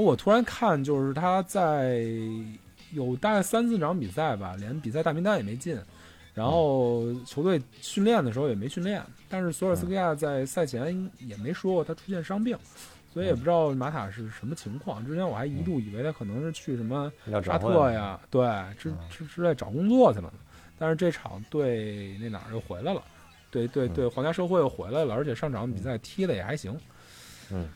[0.00, 2.02] 我突然看，就是他在
[2.92, 5.78] 有大概三四场比赛吧，连比赛大名单也没进，
[6.34, 9.02] 然后球队训练的时候也没训练。
[9.28, 12.56] 但是索尔斯克亚在赛前也没说过他出现伤病，
[13.12, 15.04] 所以也不知道马塔是什么情况。
[15.06, 18.46] 之前我还一度以为他可能是去什么沙特呀，对，
[18.78, 20.32] 之之之类找工作去了。
[20.78, 23.02] 但是这场对那哪儿又回来了，
[23.50, 26.76] 对对对，皇家社会又回来了，而且上场比赛踢的也还行。
[27.50, 27.68] 嗯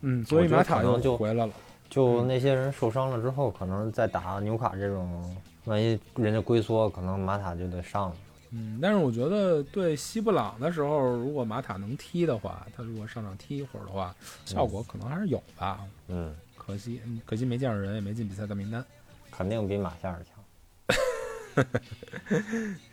[0.00, 1.52] 嗯，所以马塔又可能就回来了。
[1.88, 8.16] 就那些人受伤了之后，可能再打纽卡这种，万一人家龟缩，可能马塔就得上了。
[8.50, 15.80] 嗯，但是我觉得对西布朗的时候，如果马塔能踢的话，他如果上场踢一会儿的话，效果可能还是有吧。
[16.08, 18.84] 嗯，可惜，嗯可惜没见着人，也没进比赛的名单。
[19.30, 20.34] 肯定比马夏尔强。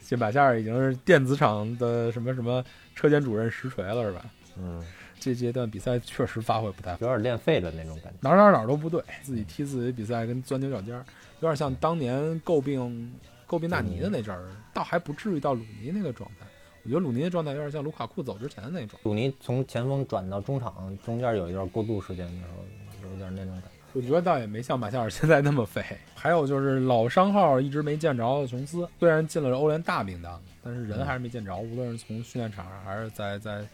[0.07, 2.63] 这马夏尔已经是电子厂的什么什么
[2.95, 4.25] 车间主任实锤了，是吧？
[4.57, 4.83] 嗯，
[5.25, 8.19] 这阶段比赛确实发挥不太好，有点练废了那种感觉。
[8.21, 11.03] 哪儿哪儿哪儿都不对，自己踢自己的比赛跟钻牛角尖儿，
[11.39, 13.11] 有点像当年诟病
[13.47, 16.45] 诟病纳尼的那阵儿，倒还不至于到鲁尼那个状态。
[16.83, 18.99] 我觉得鲁尼的状态有点像卢卡库走之前的那种。
[19.01, 23.69] 鲁尼从前锋转到中场，中间有一段过渡时间的时候，有点那种感觉。
[23.93, 25.81] 我觉得倒也没像马夏尔现在那么废。
[26.13, 31.55] 还有就是老伤号一直没见着的琼斯，虽然进了欧联大名单，但是人还是没见着。
[31.55, 33.65] 无论是从训练场上还是在在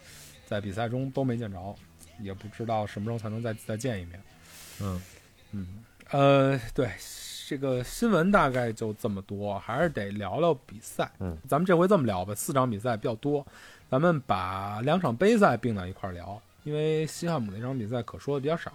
[0.52, 1.74] 在比赛中都没见着，
[2.20, 4.20] 也不知道什么时候才能再再见一面。
[4.82, 5.02] 嗯
[5.52, 5.66] 嗯，
[6.10, 6.90] 呃，对，
[7.48, 11.10] 这个新闻大概就这么多，还是得聊聊比赛。
[11.20, 13.46] 嗯，咱们这回这么聊吧，四场比赛比较多，
[13.90, 16.38] 咱们把两场杯赛并到一块儿聊。
[16.64, 18.70] 因为西汉姆那场比赛可说的比较少，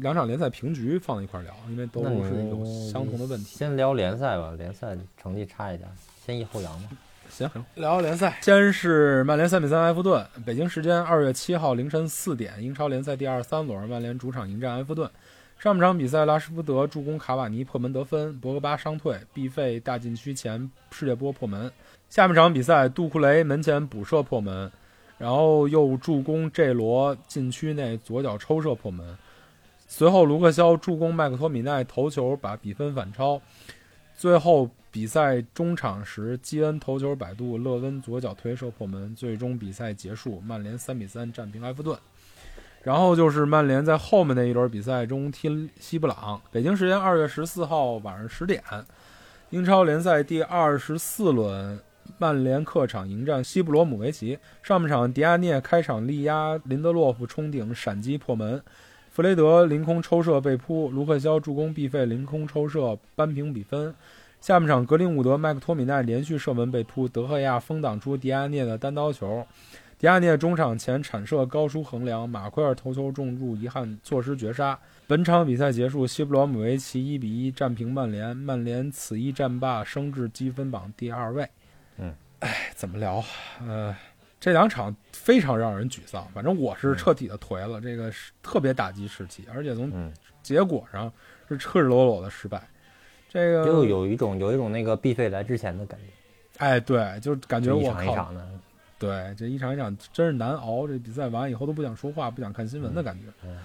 [0.00, 2.14] 两场联赛平局放在一块儿聊，因为都是
[2.48, 3.56] 有相同的问题。
[3.56, 5.90] 先聊联赛吧，联赛成绩差一点，
[6.24, 6.90] 先抑后扬吧。
[7.34, 8.38] 行，聊聊联赛。
[8.42, 15.10] 先是曼联三比三埃弗顿，北京时间二月七号凌晨四点，英超联赛第二十三轮，曼联主场迎战埃弗顿。
[15.58, 21.68] 上半场比赛，拉什福德助攻卡瓦尼破门得分，博格巴伤退，毕费大禁区前世界波破门。
[22.08, 24.70] 下半场比赛，杜库雷门前补射破门，
[25.18, 29.18] 然后又助攻 J 罗禁区内左脚抽射破门。
[29.88, 33.42] 随后，卢克肖助攻麦克托米奈头球把比分反超。
[34.16, 41.98] 最后比赛中场时，基恩头球摆渡，勒温左脚推射破门，最终比赛结束，曼联三比三战平埃弗顿。
[42.80, 48.62] 然后就是曼联在后面的一轮比赛中踢西布朗，北京时间二月十四号晚上十点，
[49.50, 51.76] 英超联赛第二十四轮，
[52.18, 54.38] 曼联客场迎战西布罗姆维奇。
[54.62, 58.62] 上半场，迪亚涅开场力压林德洛夫冲顶闪击破门，
[59.10, 63.92] 弗雷德凌空抽射被扑，卢克肖助攻必费凌空抽射扳平比分。
[64.44, 69.42] 下半场，格林伍德、麦克托米奈连续射门被扑，德赫亚封挡出迪亚涅的单刀球。
[69.96, 74.78] 迪亚涅中场前铲射高出横梁，马奎尔头球中入，遗憾错失绝杀。
[75.06, 81.48] 本场比赛结束，西布罗姆维奇一比一战平曼联，曼联此役战罢升至积分榜第二位。
[81.96, 83.24] 嗯，哎，怎么聊？
[83.66, 83.96] 呃，
[84.38, 91.10] 这两场非常让人沮丧，反正我是彻底的颓了，这个是特别打击士气，而且从嗯，结果上
[91.48, 92.62] 是赤裸裸的失败。
[93.34, 96.06] 这个就有一种有一种那个必费来之前的感觉，
[96.64, 98.48] 哎，对，就感觉我靠，场一场的。
[98.98, 100.86] 对，这一场一场真是难熬。
[100.86, 103.24] 这比赛完以后都不想说话，不想看新闻的感觉。
[103.44, 103.58] 嗯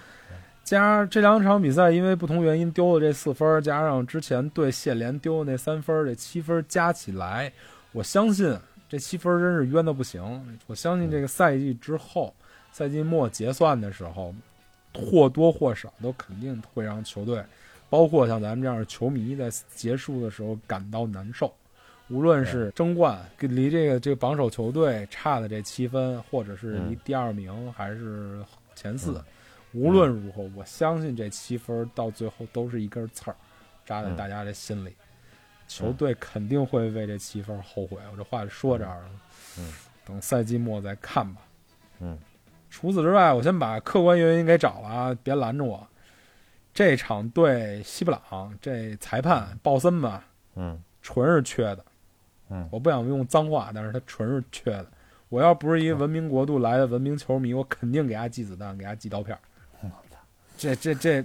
[0.62, 7.52] 加这两场比赛因为不同原因丢了这四分，加上之前对谢联丢的那三分，这七分加起来，
[7.92, 8.56] 我相信
[8.88, 10.60] 这七分真是冤的不行。
[10.68, 12.32] 我相信这个赛季之后，
[12.72, 14.32] 赛季末结算的时候，
[14.94, 17.44] 或多或少都肯定会让球队，
[17.90, 21.54] 包括像咱们这样的球迷，在结束的时候感到难受。
[22.10, 28.44] 无论是争冠离这个这个榜首球队差的这七分，或者是离嗯第二名还是
[28.76, 29.24] 前四，嗯
[29.74, 33.36] 无论如何，我相信这七分到最后都是一根刺儿
[33.86, 34.96] 扎在嗯大家的心里。
[35.68, 38.00] 球队肯定会为这七分后悔。
[38.12, 39.10] 我这话就说这儿了，
[39.60, 39.72] 嗯
[40.04, 41.42] 等赛季末再看吧。
[42.00, 42.18] 嗯，
[42.72, 45.88] 除此之外，我先把客观原因给找了啊，别拦着我。
[46.74, 51.86] 这场对西布朗，这裁判鲍森吧，嗯纯是缺的。
[52.50, 54.88] 嗯我不想用脏话，但是他纯是缺的。
[55.30, 59.40] 我要不是一文明国度来的文明球迷，我肯定给他寄子弹，给他寄刀片儿。
[60.58, 61.24] 这这这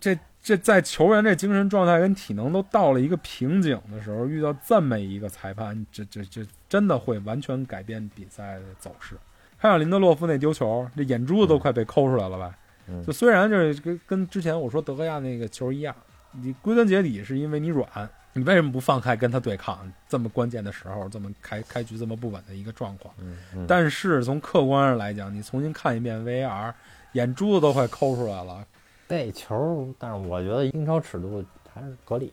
[0.00, 9.14] 这这在球员这精神状态跟体能都到了一个瓶颈的时候，遇到这么一个裁判，这这这真的会完全改变比赛的走势。
[9.60, 12.56] 看看林德洛夫那丢球，这眼珠子都快被抠出来了吧？
[12.88, 15.94] 嗯就虽然就是跟跟之前我说德赫亚那个球一样，
[16.32, 17.86] 你归根结底是因为你软，
[18.32, 19.90] 你为什么不放开跟他对抗？
[20.08, 23.14] 这么关键的时候，这么开开局这么不稳的一个状况。
[23.18, 26.72] 嗯嗯，但是从客观上来讲，你重新看一遍 VAR，
[27.12, 28.66] 眼珠子都快抠出来了。
[29.08, 32.32] 那球，但是我觉得英超尺度还是合理。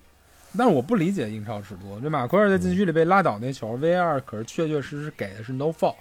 [0.57, 5.93] 但是我不理解英超尺度，这马奎尔在禁区里被拉倒那球、VAR 可是确确实实给的是 no foul，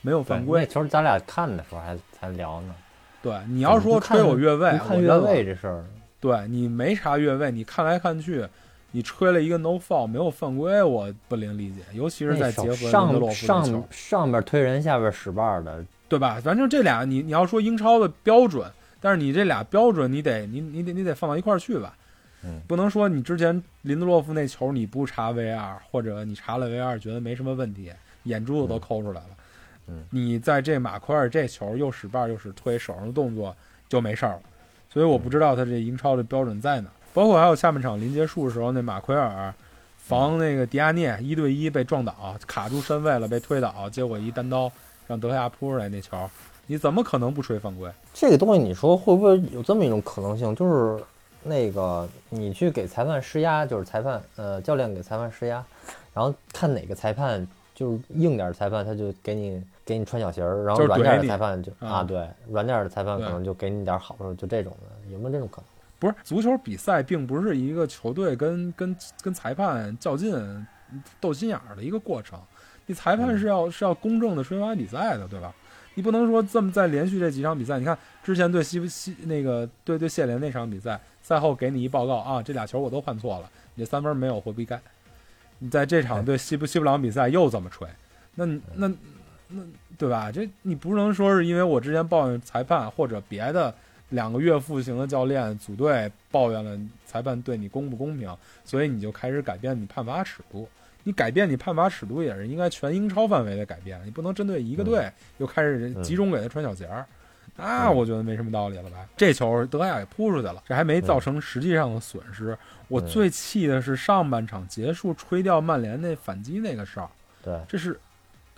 [0.00, 0.64] 没有犯那规。
[0.66, 2.74] 球咱俩看的时候还才聊呢。
[3.22, 5.84] 对，你要说吹我越位，不看越位这事儿，
[6.18, 8.46] 对你没查越位，你看来看去，
[8.92, 16.40] 你吹了一个 no foul 没有犯规，我不能理解，尤其是在结合上上，上边推人，下边使绊的，对吧？
[16.42, 21.94] 反正这俩你你要说英超的标准，但是你这俩标准你得你你得你得放到一块儿去吧，
[22.42, 22.60] 嗯。
[22.66, 27.92] 不能说你之前林德洛夫那球你不查 VR，或者你查了 VR 觉得没什么问题，
[28.24, 29.36] 眼珠子都抠出来了，嗯
[30.10, 33.54] 你在这马奎尔这球又使绊又使推手上的动作
[33.88, 34.42] 就没事儿了，
[34.92, 36.90] 所以我不知道他这英超的标准在哪。
[37.12, 39.52] 包括还有下半场临结束的时候，那马奎尔
[39.96, 44.70] 防那个迪亚涅一对一被撞倒，卡住身位了，被推倒，结果一单刀
[45.08, 46.16] 让德赫亚扑出来那球，
[46.66, 47.90] 你怎么可能不吹犯规？
[48.14, 51.02] 这个东西，你说会不会有这么一种可能性，就是
[51.42, 55.64] 那个你去给裁判施压，就是裁判呃教练给裁判施压，
[56.14, 65.64] 然后看哪个裁判就是硬点裁判，他就给你给你穿小鞋儿，然后软点儿的裁判就啊啊对，软点儿的裁判可能就给你点儿好处，就这种的，有没有这种可能？
[65.98, 70.64] 不是足球比赛，并不是一个球队跟跟跟裁判较劲、
[71.18, 72.38] 斗心眼儿的一个过程。
[72.86, 75.52] 你裁判是要是要公正的吹罚比赛的，对吧？
[75.94, 84.80] 你不能说这么在连续这几场比赛，你看之前对西西那个对对谢联那场比赛，赛后给你一报告啊，这俩球我都判错了，你这三分没有活逼该。
[85.58, 87.86] 你在这场对西布西布朗比赛又怎么吹，
[88.36, 88.90] 那那
[89.50, 89.62] 那
[89.98, 90.30] 对吧？
[90.32, 93.74] 这你不能说是因为我之前抱怨裁判或者别的
[94.10, 98.34] 两个岳父型的教练组队抱怨了裁判对你公不公平，
[98.64, 100.68] 所以你就开始改变你判罚尺度。
[101.02, 107.06] 你改变你判罚尺度也是应该全英超范围的改变，你不能针对一个队又开始集中给他穿小鞋儿，
[107.56, 108.98] 那嗯我觉得没什么道理了吧？
[109.16, 112.56] 这球德赫亚给扑出去了，这还没造成实际上的损失。
[112.88, 117.08] 我嗯最气的是上半场结束吹掉曼联那反击那个事儿，
[117.42, 117.98] 对，这是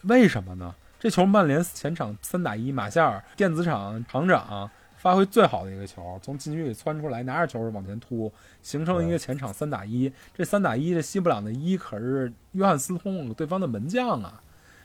[0.02, 0.74] 为什么呢？
[0.98, 10.12] 这球曼联前场三打一，马夏尔电子厂厂长发挥最好的一个球，从禁区里窜出来，拿着球往前突，形成一个前场三打一。
[10.32, 14.40] 这三打一，这西布朗的一可是约翰斯通对方的门将啊，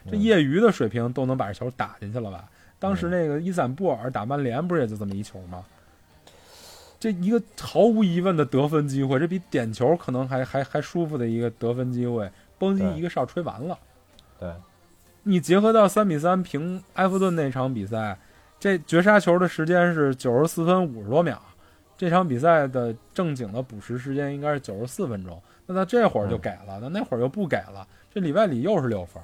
[0.09, 2.49] 这嗯业余的水平都能把这球打进去了吧？
[2.79, 5.63] 当时那个伊散布尔打曼联不是也就这么一球吗？
[6.99, 12.27] 这一个毫无疑问的得分机会，这比点球可能还还还舒服的一个得分机会，
[12.59, 13.77] 嘣叽一个哨吹完了。
[14.39, 14.51] 对，
[15.27, 18.17] 你结合到三比三平埃弗顿那场比赛，
[18.57, 21.37] 这绝杀球的时间是九十四分五十多秒，
[21.97, 25.39] 这场比赛的正经的补时时间应该是九十四分钟。
[25.65, 29.21] 那他这会儿就给了，那那会儿又不给了，这里外里又是六分。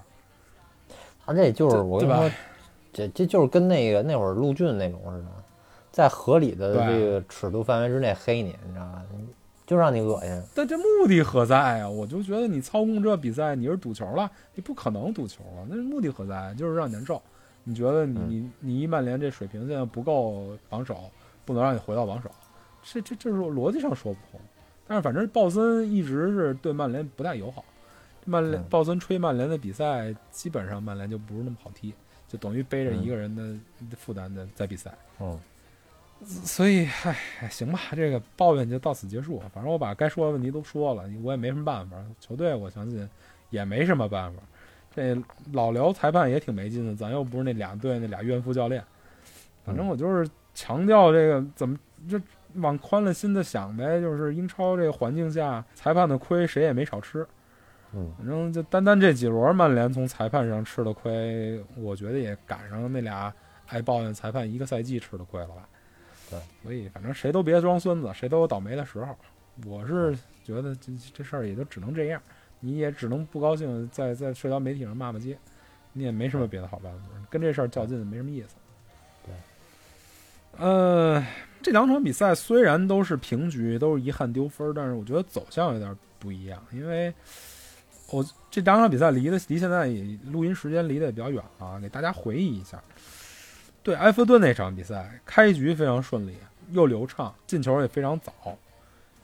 [1.25, 2.29] 他这就是我跟你说，
[2.91, 5.27] 这这就是跟那个那会儿陆俊那种似的，
[5.89, 9.01] 在合理的对这个尺度范围之内黑你，你知道吧？
[9.73, 10.43] 你就让你恶心。
[10.53, 11.89] 但这目的何在啊？
[11.89, 16.53] 我就觉得你操控这比赛，你是赌球了，你不可能赌球了，那目的何在？
[16.53, 17.19] 就是让你难受。
[17.63, 21.09] 你觉得你嗯你你一曼联这水平现在不够榜首，
[21.43, 22.29] 不能让你回到榜首，
[22.83, 24.39] 这这这是逻辑上说不通。
[24.85, 27.63] 但是反正鲍森一直是对曼联不太友好，
[28.25, 31.93] 曼联嗯鲍森吹曼联的比赛，基本上曼联就不是那么好踢，
[32.27, 34.93] 就等于背着一个人的负担的在比赛。
[35.19, 35.39] 嗯，
[36.21, 39.41] 所以，唉，行吧，这个抱怨就到此结束。
[39.53, 41.97] 反正我把该说的问题都说了，我也没什么办法。
[42.19, 43.09] 球队我相信
[43.49, 44.41] 也没什么办法。
[44.95, 45.17] 这
[45.51, 48.81] 老聊裁判也挺没劲的，咱又不是那俩队那俩怨妇教练。
[49.65, 52.21] 反正我就是强调这个怎么就
[52.55, 57.25] 往宽了心的想呗，就是英超这个环境下，裁判的亏谁也没少吃。
[57.93, 63.33] 嗯，反正就单单这几轮，曼联从裁判上吃的亏，我觉得也赶上那俩
[63.67, 65.67] 爱抱怨裁判一个赛季吃的亏了吧。
[66.33, 69.15] 对，所以反正谁都别装孙子，谁都有倒霉的时候。
[69.67, 72.19] 我是觉得这这事儿也就只能这样，
[72.59, 75.37] 你也只能不高兴，在在社交媒体上骂骂街，
[75.91, 78.55] 你也没什么别的好办法，跟这事儿较劲没什么意思。
[79.23, 79.35] 对，
[80.57, 81.23] 呃，
[81.61, 87.13] 这两场比赛虽然都是平局，都是遗憾丢分儿，但是我觉得走向有点不一样，因为
[88.09, 92.81] 我这两场比赛离的离现在也录音时间离得也比较远啊，给大家回忆一下。
[93.83, 96.37] 对埃弗顿那场比赛，开局非常顺利，
[96.71, 98.33] 又流畅，进球也非常早。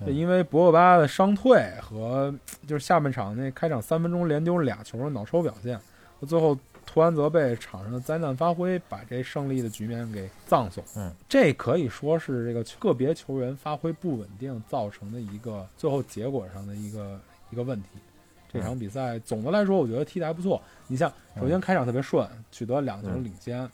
[0.06, 2.34] 这嗯因为博格巴的伤退和
[2.68, 5.80] 就是下半场那开场三分钟连丢俩球的脑抽表现，
[6.20, 10.84] 和最后图安泽被场上的灾难发挥，把这胜利的局面给葬送。
[10.96, 17.20] 嗯，这可以说是这个个别球员发挥不稳定造成的一个最后结果上的一个
[17.52, 17.88] 一个问题。
[18.52, 20.60] 这场比赛总的来说，我觉得踢得还不错。
[20.88, 23.70] 你像首先开场特别顺，取得两球领先，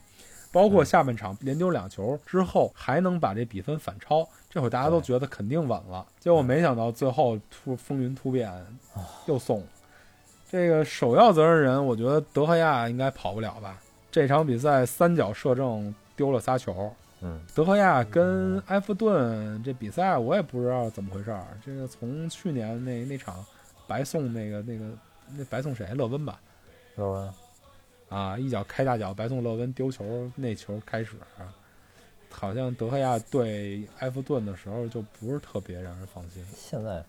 [0.55, 6.07] 包括下半场连丢两球之后，还能把这比分反超，这会大家都觉得肯定稳了。
[6.17, 8.49] 结果没想到最后突风云突变，
[9.25, 9.65] 又送了。
[10.49, 13.77] 这个首要责任人，我觉得德赫亚应该跑不了吧？
[14.09, 16.89] 这场比赛三脚射正丢了仨球，
[17.19, 21.45] 嗯，德赫亚跟埃弗顿这比赛我也不知道怎么回事儿。
[21.65, 23.45] 这个从去年那那场
[23.87, 24.85] 白送那个那个
[25.35, 25.85] 那白送谁？
[25.95, 26.39] 勒温吧？
[26.95, 27.29] 乐文，
[28.09, 31.15] 啊，一脚开大脚白送勒温丢球那球开始，
[32.29, 36.45] 好像德赫亚对埃弗顿的时候就不是特别让人放心。
[36.55, 37.03] 现在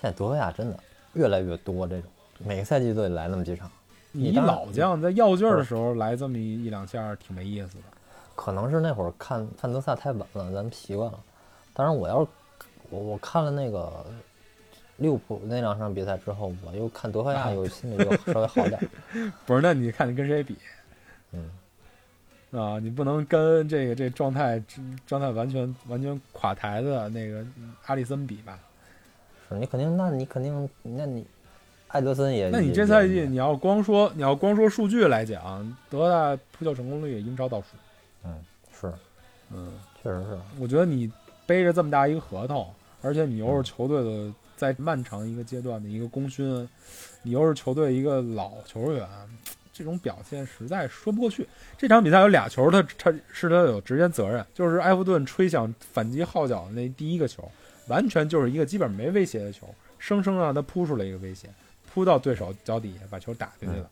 [0.00, 0.78] 现在德赫亚真的
[1.14, 3.70] 越来越多这种，每个赛季都得来那么几场。
[4.12, 7.84] 你老将在要劲儿的时候来这么一一两下儿，挺没意思的。
[8.34, 11.18] 可能是那会儿看范德萨太稳了，咱们习惯了。
[11.72, 12.30] 当然，我要是
[12.88, 14.04] 我我看了那个
[15.00, 19.32] 利物浦那两场比赛之后，我又看德赫亚，又心里就 稍微好点儿。
[19.44, 20.56] 不是，那你看你跟谁比？
[21.32, 21.50] 嗯，
[22.60, 24.62] 啊，你不能跟这个这状态
[25.06, 27.44] 状态完全完全垮台的那个
[27.86, 28.58] 阿里森比吧？
[29.48, 31.26] 是你肯定，那你肯定，那你
[31.88, 37.66] 艾德森也，那你这赛季你要光说你要光说数据来讲，德赫亚扑救成功率也英超倒数。
[38.24, 38.44] 嗯
[38.78, 38.92] 是，
[39.50, 39.72] 嗯，
[40.02, 41.10] 确实是，我觉得你
[41.46, 42.68] 背着这么大一个合同，
[43.02, 46.68] 而且你又是球队的在漫长一个阶段的一个功勋，
[47.22, 49.08] 你又是球队一个老球员，
[49.72, 51.48] 这种表现实在说不过去。
[51.78, 57.50] 这场比赛有俩球，他他是他有直接责任，就是埃弗顿吹响反击号角的那第一个球，
[57.88, 59.66] 完全就是一个基本没威胁的球，
[59.98, 61.48] 生生让他扑出了一个威胁，
[61.90, 63.84] 扑到对手脚底下把球打进去了。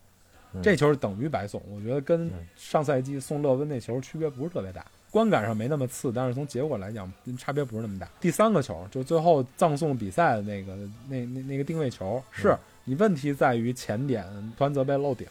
[0.52, 8.08] 嗯这球等于白送，我觉得跟嗯上赛季送勒温那球区别不是特别大，观感上没那么次，但是从结果来讲差别不是那么大。
[8.20, 10.76] 第三个球就最后葬送比赛的那个
[11.08, 14.24] 那那那个定位球，是嗯你问题在于前点
[14.56, 15.26] 突然泽被漏顶，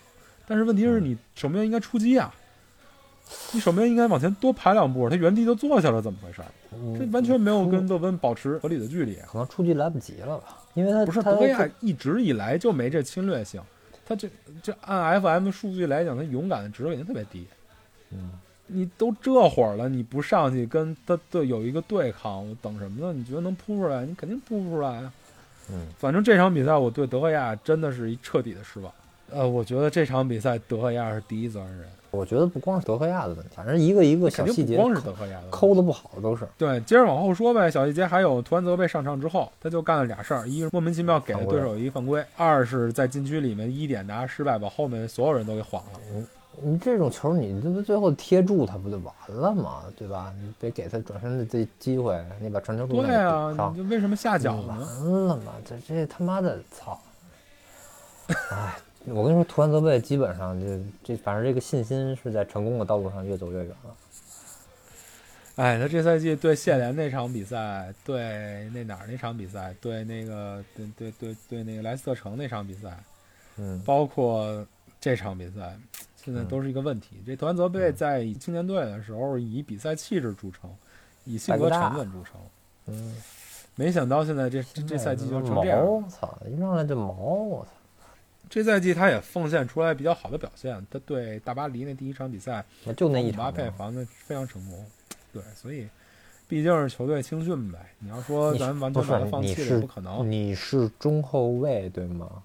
[0.48, 2.34] 但是问题是嗯你守门员应该出击啊，
[3.52, 6.42] 你守门员应该往前多排两步，他原地就坐下了，怎么回事？
[6.72, 9.16] 这嗯完全没有跟勒温保持合理的距离。
[9.32, 10.58] 可能出击来不及了吧？
[10.74, 13.60] 因为他不是他德维亚一直以来就没这侵略性，
[14.06, 14.30] 他这
[14.62, 17.48] 这按 FM 数据来讲，他勇敢的值肯定特别低。
[18.12, 18.32] 嗯，
[18.68, 23.14] 你都这会儿了，你不上去跟他队有一个对抗，我等什么呢？
[23.14, 24.06] 你觉得能扑出来？
[24.06, 25.14] 你肯定扑不出来啊！
[25.72, 28.92] 嗯，反正这场比赛我对德赫亚真的是一彻底的失望。
[29.32, 36.48] 呃，我觉得这场比赛德赫亚是第一责任人，我觉得不光是德赫亚的问题，反正一个一个小肯细节光是德赫亚的抠的不好的都是。
[36.58, 37.70] 对，接着往后说呗。
[37.70, 46.00] 小细节还有图安泽贝上场之后，他就干了俩事儿：一是莫名其妙给了对手一个犯规；二是在禁区里面一点拿失败，把后面所有人都给晃了。
[46.62, 49.84] 你这种球，你这不最后贴住他不就完了吗？
[49.96, 50.34] 对吧？
[50.42, 54.78] 你得给他转身的这机会，你把传球路对啊，上你就为什么下脚完？
[54.78, 55.54] 了嘛？
[55.64, 57.00] 这这他妈的操！
[58.52, 60.68] 哎，我跟你说，图安泽贝基本上就
[61.04, 63.96] 这，反正这个信心是在成功的道路上越走越远了。
[65.58, 72.96] 哎，他这赛季对谢联那场比赛，对那哪儿那场比赛，对那个对对对对那个莱斯特城那场比赛，
[73.58, 74.66] 嗯，包括
[75.00, 75.76] 这场比赛，
[76.28, 77.16] 现在都是一个问题。
[77.26, 80.70] 这图安泽贝在青年队的时候以比赛气质著称，
[81.24, 82.34] 以性格沉稳著称。
[82.88, 83.16] 嗯，
[83.76, 85.86] 没想到现在这这这赛季就成这样。
[85.86, 86.38] 毛，操！
[86.54, 87.72] 一上来就毛，我操！
[88.50, 90.86] 这赛季他也奉献出来比较好的表现。
[90.92, 94.86] 他对大巴黎那第一场比赛，那就那一姆巴佩防的非常成功。
[95.32, 95.88] 对，所以
[96.46, 97.80] 毕竟是球队青训呗。
[98.00, 102.44] 你要说咱完全把他放弃了，不可能你是中后卫对吗？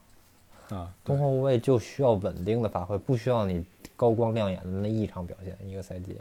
[0.73, 0.93] 啊。
[1.05, 3.65] 对中后卫就需要稳定的发挥，不需要你
[3.97, 6.17] 高光亮眼的那一场表现一个赛季，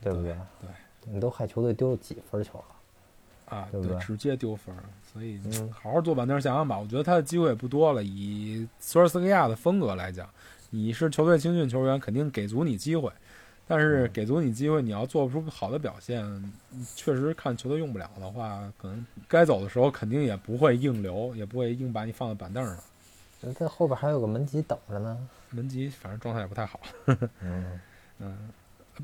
[0.00, 0.32] 对不对？
[0.60, 0.68] 对
[1.08, 3.56] 你都害球队丢了几分球了？
[3.56, 4.74] 啊，对不对直接丢分，
[5.12, 6.76] 所以嗯好好坐板凳想想吧。
[6.76, 8.02] 我觉得他的机会也不多了。
[8.02, 10.28] 以索尔斯克亚的风格来讲，
[10.70, 13.08] 你是球队青训球员，肯定给足你机会，
[13.68, 16.52] 但是嗯给足你机会，你要做不出好的表现，
[16.96, 22.76] 确实看球队用不了的话，可能该走的时候肯定也不会硬留，也不会硬把你放在板凳上。
[23.46, 25.16] 那在后边还有个门吉等着呢。
[25.50, 26.80] 门吉反正状态也不太好，
[27.40, 27.80] 嗯，
[28.18, 28.36] 嗯，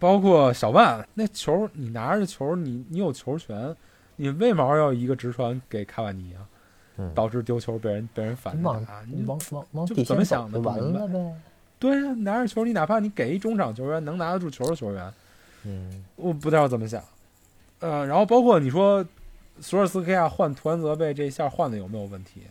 [0.01, 3.75] 包括小万那球，你拿着球，你你有球权，
[4.17, 6.43] 你为毛要一个直传给卡瓦尼啊？
[6.99, 11.35] 嗯导致丢球被人被人反打，你往往往就底怎么想的完了呗。
[11.79, 15.13] 对啊、拿着球，你哪怕你给一中场球员能拿得住球的球员，
[15.65, 17.03] 嗯，我不知道怎么想。
[17.81, 19.05] 呃，然后包括你说
[19.59, 22.43] 索尔斯克亚换图安泽贝这一下换的有没有问题？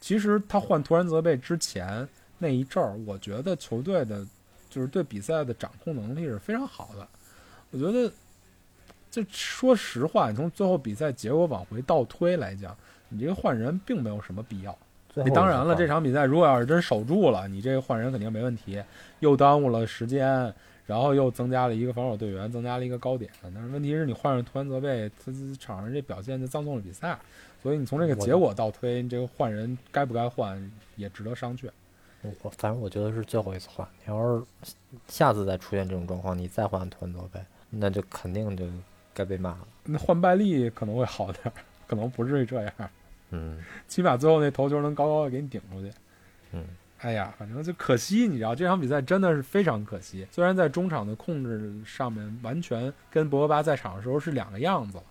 [0.00, 2.06] 其实他换图安泽贝之前
[2.38, 4.26] 那一阵儿，我觉得球队的
[4.68, 7.06] 就是对比赛的掌控能力是非常好的。
[7.70, 8.12] 我觉得，
[9.10, 12.76] 这说实话，你从最后比赛结果往回倒推来讲，
[13.08, 14.76] 你这个换人并没有什么必要。
[15.14, 18.80] 你当然了，这场比赛如果要是真守住了，你这个换人肯定没问题，
[19.18, 20.54] 又耽误了时间，
[20.86, 23.28] 然后又增加了一个防守队员，增加了一个高点。
[23.42, 27.18] 但是问题是你换上图安泽贝，他场上这表现就葬送了比赛。
[27.62, 31.68] 所以你从这个结果倒推，你这个换人该不该换也值得商榷。
[32.22, 33.86] 我我反正我觉得是最后一次换。
[34.04, 34.74] 你要是
[35.08, 37.40] 下次再出现这种状况，你再换团泽贝，
[37.70, 38.66] 那就肯定就
[39.14, 39.68] 该被骂了。
[39.84, 41.52] 那换拜利可能会好点儿，
[41.86, 42.72] 可能不至于这样，
[43.30, 43.58] 嗯
[43.88, 45.90] 起码最后那头球能高高的给你顶出去。
[46.52, 46.64] 嗯，
[46.98, 50.26] 哎呀，反正就可惜，你知道这场比赛真的是非常可惜。
[50.30, 55.04] 虽然在中场的控制上面完全跟博格巴在场的时候是两个样子了，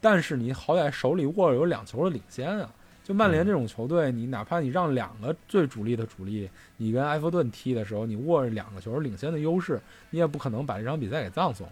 [0.00, 2.70] 但是你好歹手里握着有两球的领先啊。
[3.02, 9.80] 就曼联这种球队，你哪怕你让两个最主力的主力，你跟埃弗顿踢的时候，你握着两个球领先的优势，
[10.10, 11.66] 你也不可能把这场比赛给葬送。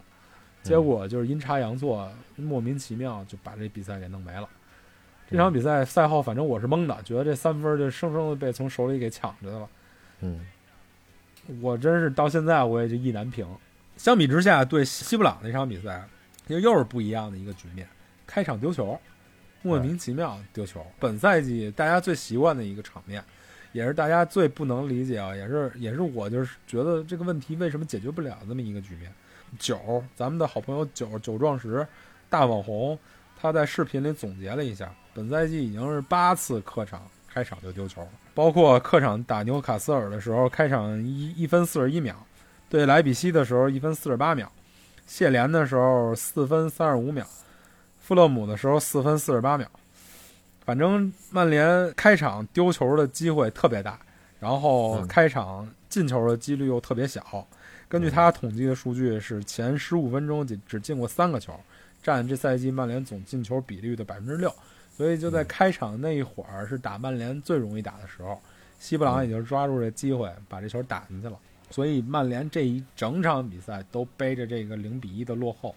[0.63, 4.49] 结果就是阴差阳错，莫名其妙就把这比赛给弄没了。
[5.31, 9.69] 这场比赛赛后，反正我是懵的，觉得这三分就生生的被从手里给抢着了。
[10.23, 10.45] 嗯，
[11.61, 13.47] 我真是到现在我也就意难平，
[13.97, 16.03] 相比之下，对西布朗那场比赛，
[16.49, 17.87] 又又是不一样的一个局面。
[18.29, 19.01] 开场丢球，
[19.63, 20.87] 莫名其妙丢球。
[21.01, 23.25] 本赛季大家最习惯的一个场面，
[23.73, 29.11] 也是大家最不能理解啊，也是也是我就是觉得这个问题为什么解决不了这么一个局面。
[29.59, 31.85] 九，咱们的好朋友九九壮实，
[32.29, 32.99] 大网红，
[33.41, 42.15] 他在视频里总结了一下，本赛季已经是八次客场开场就丢球了，包括客场打纽卡斯尔的时候，开场一一分四十一秒，
[42.69, 44.53] 对莱比锡的时候一分四十八秒，
[45.07, 47.27] 谢联的时候四分三十五秒，
[48.09, 49.69] 富勒姆的时候四分四十八秒。
[50.65, 54.01] 反正曼联开场丢球的机会特别大，
[54.41, 57.47] 然后嗯开场进球的几率又特别小。
[57.87, 61.53] 根据他统计的数据，是前十五分钟仅只进过三个球，
[62.03, 64.51] 占这赛季曼联总进球比率的百分之六。
[64.97, 68.41] 所以就在开场那一会儿是打曼联最容易打的时候，
[68.79, 71.37] 西布朗已经抓住这机会把这球打进去了。
[71.71, 75.75] 所以曼联这一整场比赛都背着这个零比一的落后，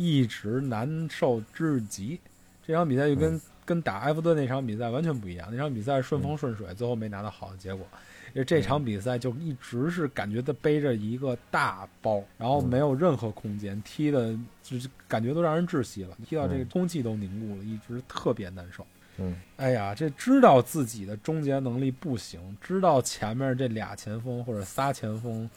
[0.00, 2.18] 一直难受至极。
[2.66, 7.86] 这场比赛就跟、跟打埃弗顿那场比赛完全不一样，那场比赛顺风顺水，最后没拿到好的结果。
[8.32, 18.86] 因为这场比赛就一直是感觉他背着一个大包，然后没有任何空间，踢的就是感觉都让人窒息了，踢到这个嗯空气都凝固了，一直特别难受。
[19.18, 25.50] 嗯，哎呀，这知道自己的终结能力不行，知道前面这俩前锋或者仨前锋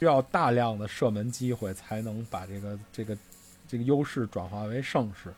[0.00, 3.16] 需要大量的射门机会才能把这个这个
[3.68, 5.32] 这个优势转化为胜势。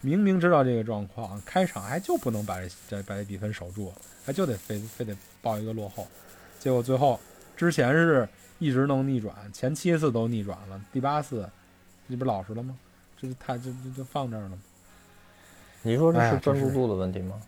[0.00, 3.92] 明明知道这个状况，开场还就不能把这这把这比分守住，
[4.24, 6.06] 还就得非非得报一个落后。
[6.60, 7.18] 结果最后
[7.56, 11.48] 之前是一直能逆转，前七次都逆转了，第八次
[12.08, 12.76] 这不老实了吗？
[13.18, 14.58] 这他就就就放这儿了吗？
[15.82, 17.40] 你说这是专注度的问题吗？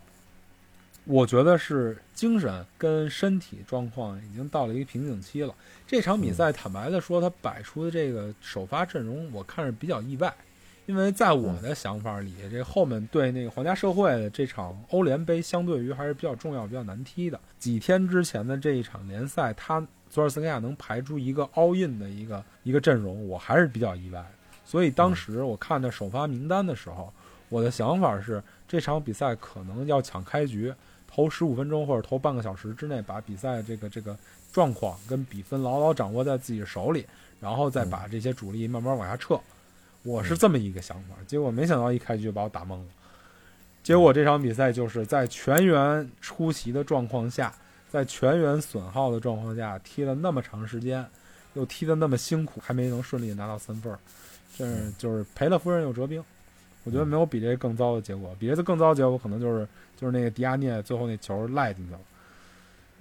[1.11, 5.51] 我觉得是精神跟身体状况已经到了一个瓶颈期了。
[5.87, 10.31] 这场比赛，坦白的说，他摆出的这个首发阵容，我看着比较意外，
[10.85, 17.39] 因为在我的想法里，这后面对那个皇家社会的这场欧联杯，相对于还是比较重要、比较难踢的。
[17.57, 24.23] 几天之前的这一场联赛，他佐尔斯克亚能排出一个 all in 的一个一个阵容，我还是比较意外。
[24.63, 27.11] 所以当时我看着首发名单的时候，
[27.49, 30.71] 我的想法是，这场比赛可能要抢开局。
[31.11, 34.15] 头十五分钟或者头半个小时之内，把比赛这个这个
[34.53, 37.05] 状况跟比分牢牢掌握在自己手里，
[37.41, 39.39] 然后再把这些主力慢慢往下撤。
[40.03, 42.85] 我是这么一个想法，结果没想到一开局就把我打懵了。
[43.81, 47.53] 结果这场比赛就是在全员出席的状况下，
[47.89, 51.05] 在全员损耗的状况下踢了那么长时间，
[51.53, 53.99] 又踢得那么辛苦，还没能顺利拿到三分儿，
[54.57, 56.23] 这是就是赔了夫人又折兵。
[56.85, 59.67] 我觉得没有比这更糟的结果，比这更糟的结果可能就是
[59.99, 61.99] 就是那个迪亚涅最后那球赖进去了，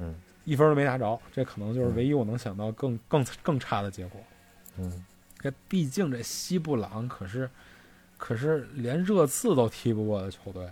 [0.01, 4.21] 嗯一分都没拿着，这可能就是唯一我能想到更更更差的结果。
[4.79, 5.05] 嗯，
[5.39, 7.49] 这毕竟这西布朗可是
[8.17, 10.69] 可是连热刺都踢不过的球队，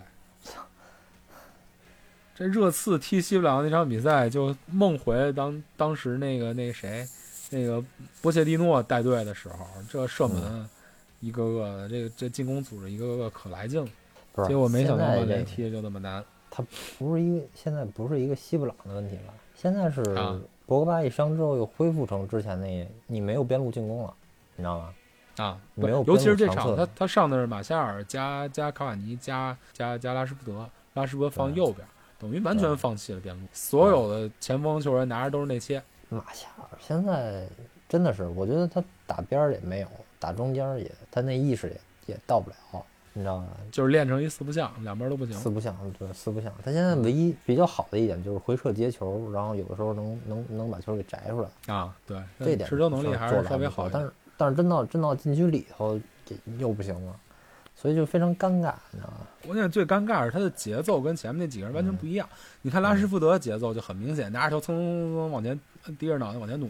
[2.35, 7.07] 这热刺踢西布朗那场比赛就梦回当当时那个那个谁
[7.51, 7.81] 那个
[8.21, 10.67] 波切蒂诺带队的时候，这射门
[11.21, 13.89] 一个个的，这个这进攻组织一个个可来劲了。
[14.37, 14.47] 不是。
[14.47, 16.23] 结果没想到现在曼联这踢的就那么难。
[16.49, 16.63] 他
[16.97, 24.13] 不是一个现在不是一个西布朗的问题了，现在是啊博格巴一伤之后又恢复成之前那你没有边路进攻了，
[24.55, 24.93] 你知道吗？
[25.37, 35.83] 啊，没有尤其是这场，他他上的是马夏尔加加卡瓦尼加加加拉什福德，拉什福德放右边，等于完全放弃了边路，所有的前锋球员拿着都是内切。
[36.09, 37.47] 马夏尔现在
[37.87, 42.55] 真的是，我觉得他打边儿也没有，打中间儿也他那意识也也到不了，
[43.17, 43.47] 你知道吗？
[43.71, 45.33] 就是练成一四不像，两边都不行。
[45.35, 46.53] 四不像，对，四不像。
[46.63, 57.15] 他现在唯一比较好的一点就是回撤接球，然后有的时候能能能把球给摘出来，啊，对，这点持球能力还是做得不稍微好但是但是真到真到禁区里头，这又不行了，
[57.75, 59.25] 所以就非常尴尬，你知道吗？
[59.43, 62.29] 关键最尴尬是他的节奏跟前面那几个人完全不一样。
[62.61, 65.59] 你看拉什福德的节奏就很明显，拿着球蹭蹭蹭往前
[65.97, 66.69] 低着脑袋往前努。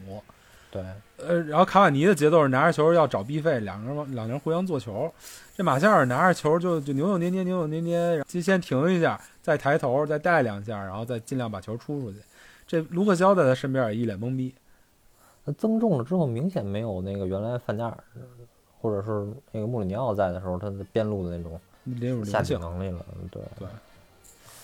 [0.77, 5.11] 对，呃，然后卡瓦尼的节奏是拿着球要找逼费，两个人往两个人互相做球。
[5.55, 12.17] 这马夏尔拿着球就就扭扭捏捏扭扭捏捏，然后先停一下，再抬头，再带两下，然后再尽量把球出出去。
[12.67, 14.53] 这卢克肖在他身边也一脸懵逼。
[15.45, 17.97] 他增重了之后，明显没有那个原来范加尔
[18.79, 21.59] 或者是那个穆里尼奥在的时候，他的边路的那种
[22.25, 23.03] 下灵性，体能力了。
[23.31, 23.67] 对对，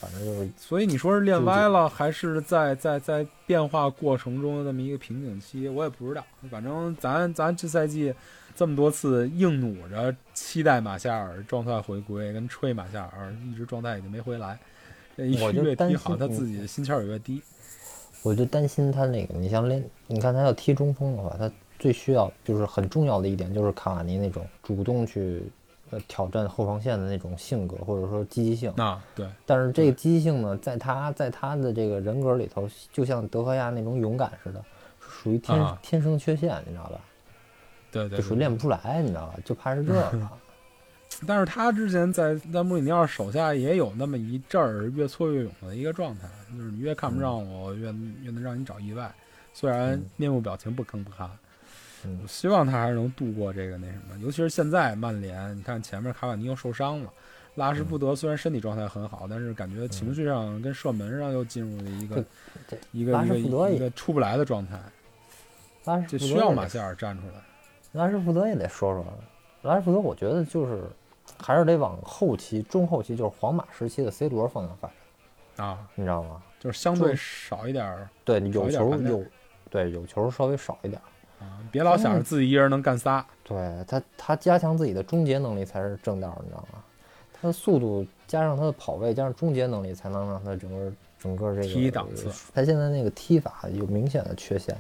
[0.04, 6.26] 反正就是所以你说是练歪了，还是在在在变化过程中的这么一个瓶颈期，我也不知道。
[6.52, 8.14] 反正咱咱这赛季
[8.54, 14.60] 这么多次硬努着期待马夏尔状态回归，跟吹马夏尔，一直状态已经没回来。
[15.42, 17.42] 我就担越踢好，心他自己的心气儿也越低。
[18.24, 25.44] 我就担心他那个，你像练，你看他要踢中锋的话，他最需要就是很重要的一点，就是卡瓦尼那种主动去
[25.94, 28.72] 呃挑战后防线的那种性格或者说积极性。
[28.72, 34.64] 啊对，但是这个积极性呢，在他在他的这个人格里头，就像德赫亚那种勇敢似的，
[35.00, 37.00] 属于天、啊天生缺陷，你知道吧？
[37.92, 39.36] 对对，就属于练不出来，你知道吧？
[39.46, 40.12] 就怕是这个。
[41.28, 47.86] 但是他之前在在穆里尼奥手下也有那么一阵儿越挫越勇的一个状态，就是你越看不上我，我越
[48.24, 49.14] 越能让你找意外。
[49.54, 51.30] 虽然嗯面部表情不吭不哈，
[52.28, 54.18] 希望他还是能度过这个那什么。
[54.20, 57.12] 尤其是现在曼联，你看前面卡瓦尼又受伤了，
[57.56, 62.26] 拉什福德虽然身体状态很好，但是感觉情绪上跟射门上又进入了一个
[62.92, 64.80] 一个一个一个出不来的状态，
[65.86, 67.34] 拉什福德就需要马歇尔站出来。
[67.92, 69.06] 拉什福德也得说说，
[69.62, 70.82] 拉什福德，我觉得就是
[71.38, 74.90] 还是得往后期、中后期，就是皇马时期的 C 罗方向发
[75.56, 76.42] 展，啊，你知道吗？
[76.60, 79.24] 就是相对少一点对，有球有，
[79.70, 81.06] 对有球稍微少一点儿。
[81.44, 83.26] 啊，别老想着自己一人能干仨。
[83.44, 86.84] 对他，他加强自己的终结能力才是正道，你知道吗？
[87.34, 92.30] 他的速度加上他的跑位，加上终结能力，才能让他整个整个这个踢档次。
[92.54, 94.76] 他现在那个踢法有明显的缺陷，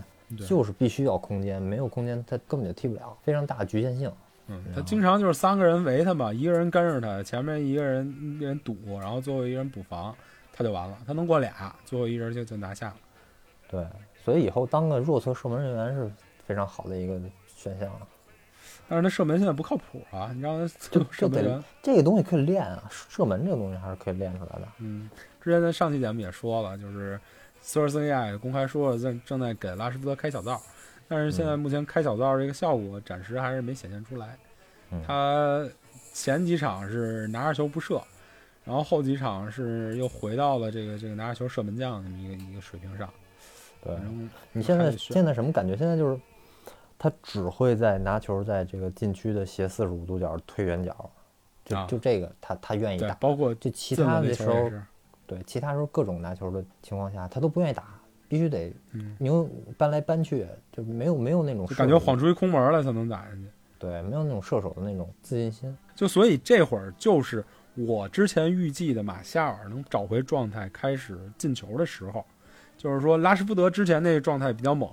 [0.47, 4.09] 就是必须要空间，没有空间他根本就踢不了，非常大的局限性。
[4.47, 10.15] 嗯，他经常就是三个人围他嘛，一个人跟着他，前面一个人一人堵，然后最后一个人补防，
[10.53, 10.97] 他就完了。
[11.05, 12.95] 他能过俩，最后一人就就拿下了。
[13.69, 13.85] 对，
[14.23, 16.11] 所以以后当个弱侧射门人员是
[16.45, 18.07] 非常好的一个选项啊。
[18.87, 24.67] 但是他射门现在不靠谱啊，你让他就 射门员，这个东西可以练啊，射门这个东西还是可以练出来的。
[24.79, 25.09] 嗯，
[25.41, 27.19] 之前在上期节目也说了，就是
[27.61, 30.61] 索尔斯克亚也公开说了，正正在给拉什福德开小灶，
[31.07, 34.37] 但是现在目前开小灶这个效果暂时还是没显现出来。
[34.91, 35.67] 嗯他
[36.13, 37.99] 前几场是拿着球不射，
[38.63, 43.09] 然后后几场是又回到了这个这个拿着球射门将的一个一个水平上。
[43.83, 43.95] 对
[44.51, 45.75] 你现在现在什么感觉？
[45.75, 46.19] 现在就是
[47.03, 51.11] 他只会在拿球在这个禁区的斜四十五度角推远角，
[51.65, 53.13] 就啊就这个他他愿意打，。
[53.15, 54.71] 包括就其他的时候，
[55.27, 57.99] 对其他时候各种拿球的情况下，他都不愿意打，
[58.29, 59.45] 必须得嗯，牛
[59.77, 63.49] 搬来搬去，就没有没有那种感觉晃出一空门来才能打进去。
[63.77, 65.77] 对，没有那种射手的那种自信心。
[65.93, 67.43] 就所以这会儿就是
[67.75, 72.25] 我之前预计的马夏尔能找回状态，开始进球的时候。
[72.75, 74.89] 就是说，拉什福德之前那个状态比较猛，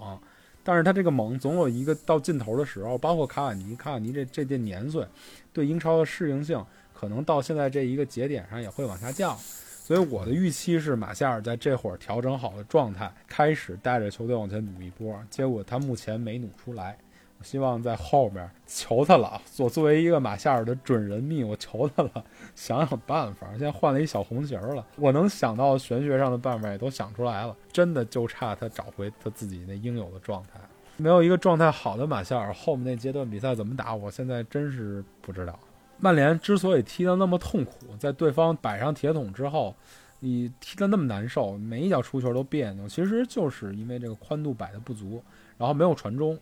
[0.63, 2.99] 但是他这个猛总有一个到尽头的时候。
[2.99, 5.07] 包括卡瓦尼，卡瓦尼这这这年岁，
[5.53, 9.37] 对英超的适应性，可能到现在这一个节点上也会往下降。
[9.37, 15.19] 所以我的预期是，马夏尔在这会儿调整好的状态，开始带着球队往前努一波。
[15.29, 16.97] 结果他目前没努出来。
[17.41, 19.41] 我希望在后边求他了。
[19.59, 22.24] 我作为一个马夏尔的准人密，我求他了，
[22.55, 23.49] 想想办法。
[23.53, 30.61] 现在换了一小红鞋了，我能想到玄学上的办法也都想出来了，真的就差他找回他自己那应有的状态。
[30.99, 35.59] 没有一个状态好的马夏尔，后面那阶段比赛怎么打，我现在真是不知道。
[35.99, 39.74] 曼联之所以踢得那么痛苦，在对方摆上铁桶之后，
[40.18, 45.22] 你踢得那么难受，每一脚出球都别扭，其实就是因为这个宽度摆的不足，
[45.57, 46.38] 然后没有传中，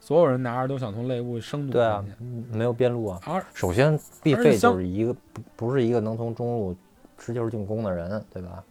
[0.00, 2.04] 所有人拿着都想从内部生堵对啊
[2.50, 3.20] 没有边路啊。
[3.26, 6.76] 而首先，必费就是一个不不是一个能从中路
[7.18, 8.64] 持球进攻的人，对吧？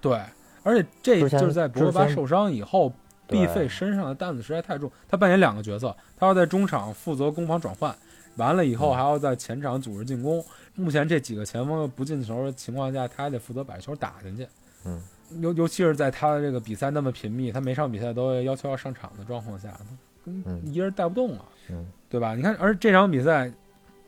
[0.00, 0.20] 对，
[0.62, 2.92] 而且这就是在博格巴受伤以后，
[3.26, 4.88] 对毕费身上的担子实在太重。
[5.08, 7.92] 他扮演两个角色，他要在中场负责攻防转换，
[8.36, 10.44] 完了以后嗯还要在前场组织进攻。
[10.74, 14.46] 目前这几个前锋又不进球的情况下，他还得负责把球打进去。
[14.84, 15.02] 嗯，
[15.40, 19.72] 尤尤其是在他的这个比赛那么频密，他每场比赛都要求要上场的状况下，
[20.64, 21.44] 一个人带不动啊。
[21.70, 22.34] 嗯，对吧？
[22.34, 23.50] 你看，而这场比赛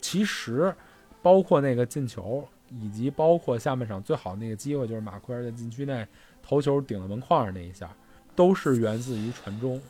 [0.00, 0.74] 其实
[1.22, 6.06] 包括那个进球，以及包括下半场最好那个机会，就是马奎尔在禁区内
[6.42, 7.90] 头球顶到门框上那一下，
[8.36, 9.80] 都是源自于传中。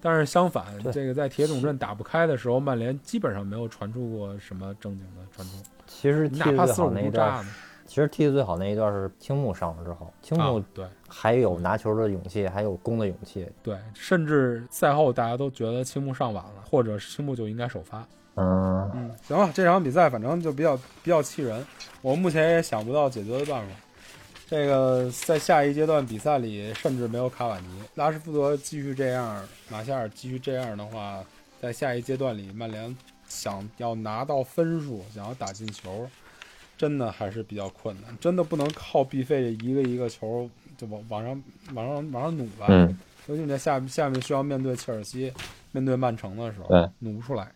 [0.00, 7.46] 但是相反，这个在铁桶阵打不开的时候，曼联基本上没有传出过什么正经的传中，其实踢哪怕四十五度炸，呢。
[7.94, 13.48] 其实踢的最好那一段是青木上了之后，青木啊，对还有拿球的勇气，还有攻的勇气。
[13.62, 18.04] 对，甚至赛后大家都觉得青木上晚了，或者青木就应该首发。
[18.34, 21.64] 嗯，嗯，行了，这场比赛反正就比较比较气人，
[22.02, 23.72] 我目前也想不到解决的办法。
[24.48, 29.40] 这个在下一阶段比赛里，甚至没有卡瓦尼、拉什福德继续这样，
[29.70, 31.22] 马夏尔继续这样的话，
[31.62, 32.96] 在下一阶段里，曼联
[33.28, 36.08] 想要拿到分数，想要打进球，
[36.84, 42.66] 真的还是比较困难，真的不能靠必费一个一个球就往往上往上往上努吧。
[42.68, 42.94] 嗯，
[43.26, 45.32] 尤其你在下下面需要面对切尔西、
[45.72, 47.50] 面对曼城的时候，对，努不出来。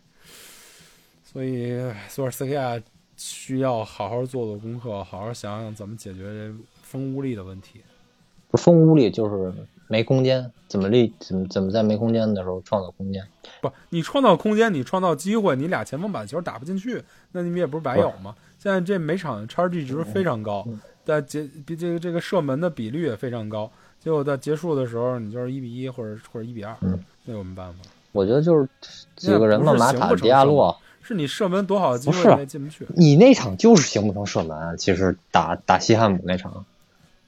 [1.23, 2.81] 所以索尔斯克亚
[3.17, 7.81] 需要好好做做功课，好好想想怎么解决这风屋力的问题。
[8.53, 9.53] 风屋里就是
[9.87, 13.23] 没空间，怎么立怎么怎么在没空间的时候创造空间？
[13.61, 17.03] 不，你创造空间，你创造机会，你俩前锋把球打不进去，
[17.33, 18.35] 那你们也不是白有吗？
[18.61, 20.67] 现在这每场 XG 值非常高，
[21.03, 26.99] 在结比这个这个射门的比率也非常高，结果在结束的时候你就是一比一或者或者一比二，嗯。
[27.25, 27.79] 那有什么办法？
[28.11, 28.67] 我觉得就是
[29.15, 34.75] 几个人嘛，那不是马塔、迪亚洛，是你射门多好的机会也进不去，你那场就是形不成射门啊。
[34.75, 36.65] 其实打打西汉姆那场，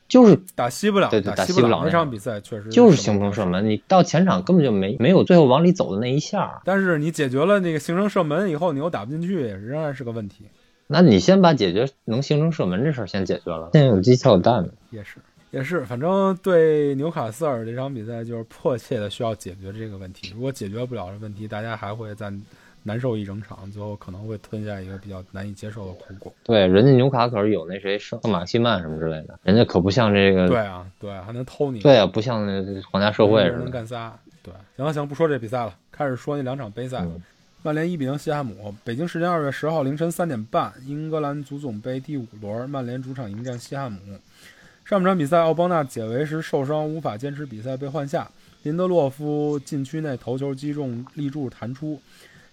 [0.07, 0.39] 就是。
[0.55, 2.09] 打西布朗，对对打打西朗那西布朗那场。
[2.09, 6.61] 比赛确实就是形不成射门，你到前场根本就没没有最后往里走的那一下。
[6.65, 10.45] 但是你解决了那个形成射门以后，你又打不进去，仍然是个问题。
[10.91, 14.69] 那你先把解决能形成射门这事儿先解决了，现在有鸡才有蛋呢。
[14.89, 15.17] 也是，
[15.51, 20.33] 也是，反正对纽卡斯尔这场比赛就是迫切的需要解决这个问题。
[20.35, 22.29] 如果解决不了这问题，大家还会再
[22.83, 26.33] 难受一整场，最后可能会吞下一个比较难以接受的苦果。
[26.43, 33.57] 对，人家纽卡可是有那谁圣马西曼什么之类的，人家可不像这个对啊，对啊，还能偷你，对啊，不像那皇家社会似的。
[33.59, 34.13] 能干仨。
[34.43, 36.99] 对，行了行，不说这比赛了，开始说那两场杯赛。
[37.01, 37.21] 嗯
[37.64, 43.99] 曼联一比零西汉姆，北京时间二月十号凌晨三点半，英格兰足总杯第五轮，曼联主场迎战西汉姆。
[44.84, 48.28] 上半场比赛，奥邦纳解围时受伤，无法坚持比赛，被换下。
[48.64, 52.01] 林德洛夫禁区内头球击中立柱弹出。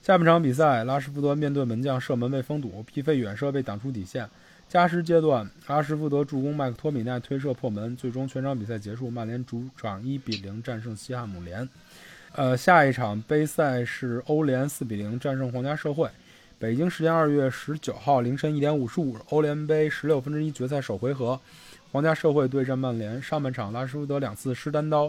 [0.02, 4.28] 下半场比赛，拉什福德面对门将射门被封堵，皮费远射被挡出底线。
[4.68, 11.66] 加时阶段，拉什福德助攻麦克托米奈推射破门，最终全场比赛结束，曼联主场一比零战胜西汉姆联。
[12.32, 16.08] 呃，下一场杯赛是欧联四比零战胜皇家社会。
[16.58, 21.40] 北京时间二月十九号凌晨一点五十五，欧联杯十六分之一决赛首回合，
[21.90, 23.20] 皇家社会对战曼联。
[23.22, 25.08] 上半场拉什福德两次失单刀，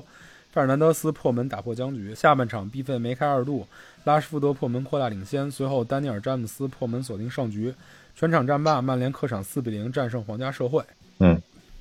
[0.51, 2.15] 费尔南德斯破门打破僵局。
[2.15, 3.67] 下半场毕费梅开二度，
[4.05, 7.74] 拉什福德破门扩大领先，随后丹尼尔詹姆斯破门锁定胜局。
[8.15, 10.84] 全场战罢，曼联客场四比零战胜皇家社会。
[11.20, 11.39] 嗯，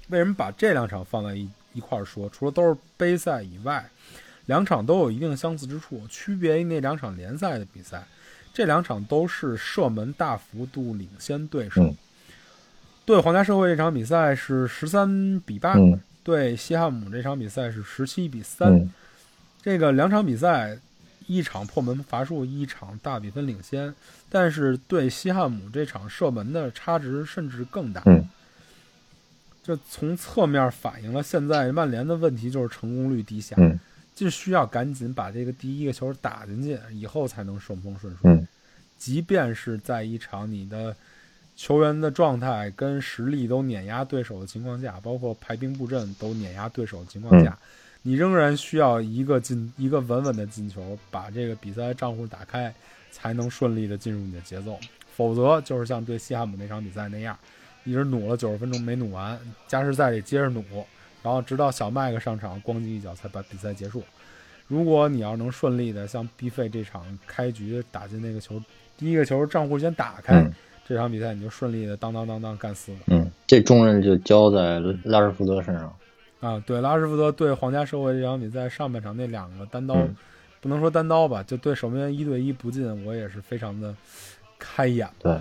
[0.09, 2.28] 为什么把这两场放在一一块儿说？
[2.30, 3.84] 除了都是杯赛以外，
[4.49, 8.03] 两场都有一定相似之处，区别于那两场联赛的比赛，
[8.53, 11.82] 这两场都是射门大幅度领先对手。
[11.82, 11.94] 嗯。
[13.05, 16.01] 对皇家社会这场比赛是十三比八、嗯。
[16.24, 18.90] 对西汉姆这场比赛是十七比三、嗯。
[19.61, 20.78] 这个两场比赛，
[21.26, 23.94] 一场破门罚数，一场大比分领先，
[24.30, 28.03] 但是对西汉姆这场射门的差值甚至更大。
[28.07, 28.26] 嗯，
[29.62, 33.78] 就从侧面反映了现在曼联的问题就是成功率低下，嗯
[34.19, 38.31] 就需要赶紧把这个第一个球打进去，以后才能顺风顺水。
[38.31, 38.47] 嗯
[38.99, 40.93] 即便是在一场你的
[41.55, 47.57] 球员的状态跟实力都碾压对手的情况下，包括排兵布阵都碾压对手的情况下，
[48.03, 52.75] 你仍然需要一个进一个稳稳的进球，把这个比赛账户打开，
[53.12, 54.77] 才能顺利的进入你的节奏。
[55.14, 57.39] 否则就是像对西汉姆那场比赛那样，
[57.85, 59.39] 一直努了九十分钟没努完，
[59.69, 60.64] 加时赛里接着努，
[61.23, 64.03] 然后直到小麦克上场咣叽一脚才把比赛结束。
[64.66, 68.62] 如果你要能顺利的像 B 费这场开局打进那个球，
[68.97, 70.53] 第一个球账户先打开，嗯
[70.87, 75.95] 这场比赛你就顺利的当当当当干死了嗯，这重任就交在拉什福德身上。
[76.41, 76.62] 啊！
[76.64, 80.16] 对，拉什福德对皇家社会这场比赛上半场那两个单刀，嗯
[80.61, 83.95] 不能说单刀吧，就对守门员一对一不进，我也是非常的
[84.59, 85.09] 开眼。
[85.19, 85.39] 对，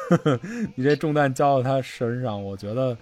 [0.74, 2.96] 你这重担交到他身上，我觉得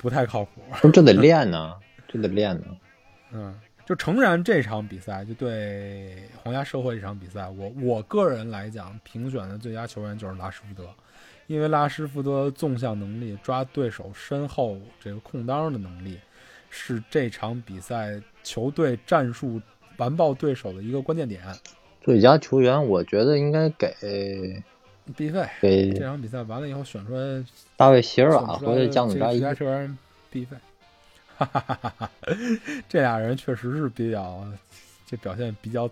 [0.00, 0.62] 不太靠谱。
[0.80, 1.74] 不是这得练呢，
[2.08, 2.64] 这得练呢。
[3.32, 3.54] 嗯，
[3.86, 10.88] 就诚然这场比赛，就对皇家社会这场比赛，我我个人来讲，评选的最佳球员就是拉什福德，
[11.46, 16.18] 因为拉什福德纵向能力、抓对手身后这个空当的能力，
[16.70, 19.60] 是这场比赛球队战术
[19.98, 21.42] 完爆对手的一个关键点。
[22.00, 23.94] 最佳球员，我觉得应该给
[25.16, 27.44] 必费给这场比赛完了以后选出来
[27.76, 29.40] 大卫席尔选瓦或者出来的这个最加努扎伊。
[29.40, 29.98] 佳球员
[30.30, 30.56] 必费，
[31.36, 32.10] 哈哈哈哈哈！
[32.88, 34.44] 这俩人确实是比较，
[35.06, 35.88] 这表现比较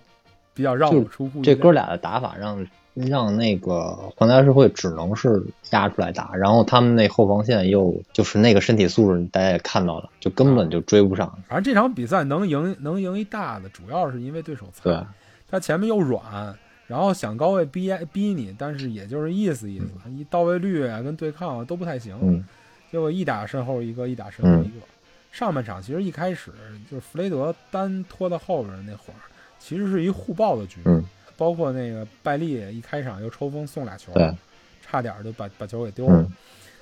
[0.55, 1.43] 比较让就我出乎。
[1.43, 11.27] 这哥俩的打法让让那个皇家社会只能是压出来打，然后他们那后防线又就是那个身体素质，大家也看到了，就根本就追不上。
[11.49, 15.01] 反正这场比赛能赢能赢一大的，主要是因为对手菜，对，
[15.49, 16.23] 他前面又软，
[16.89, 22.45] 然后想高位逼逼你，但是也就是意思意思，一到位率啊跟对抗啊都不太行，嗯。
[22.91, 24.87] 结果一打身后一个，一打身后一个。
[25.31, 26.51] 上半场其实一开始
[26.91, 29.21] 就是弗雷德单拖到后边的那会儿，
[29.61, 31.05] 其实是一互爆的局，嗯。
[31.37, 34.13] 包括那个拜利一开场又抽风送俩球，
[34.83, 36.17] 差点就把把球给丢了。
[36.23, 36.33] 嗯。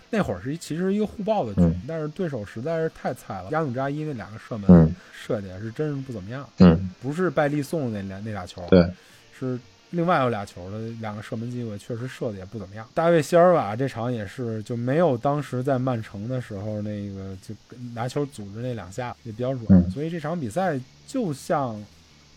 [0.08, 1.82] 那会儿是其实一个互爆的局，嗯。
[1.88, 3.50] 但是对手实在是太菜了。
[3.50, 4.94] 亚努扎伊那两个射门、嗯。
[5.12, 8.88] 射的也是真是不怎么样，嗯，不是拜利送的那俩那俩球，对，
[9.36, 9.58] 是
[9.90, 12.86] 另外有俩球的两个射门机会，确实射的也不怎么样。
[12.92, 17.54] 大卫席尔瓦这场也是就没有当时在曼城的时候那个就
[17.94, 21.80] 拿球组织那两下也比较软，嗯所以这场比赛就像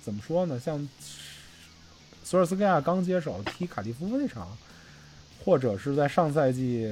[0.01, 0.59] 怎么说呢？
[0.59, 0.87] 像
[2.23, 4.47] 索尔斯克亚刚接手踢卡迪夫那场，
[5.49, 6.87] 或者是在上赛季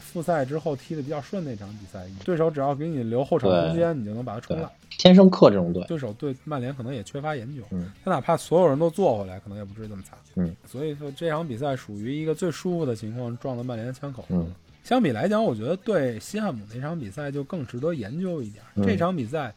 [0.00, 4.72] 复赛之后踢的比较顺那场比赛，对手只要给你留后场空间，你就能把它冲了。
[4.96, 10.18] 天生克这种队，对手对曼联可能也缺乏研究，嗯他哪怕所有人都坐回来，可能也不至于这么惨。
[10.36, 14.24] 嗯，所以说这场比赛属于一个最舒服的情况，撞到曼联的枪口。
[14.30, 14.50] 嗯，
[14.82, 18.64] 相比来讲，我觉得对西汉姆那场比赛就更值得研究一点。
[18.76, 19.54] 嗯这场比赛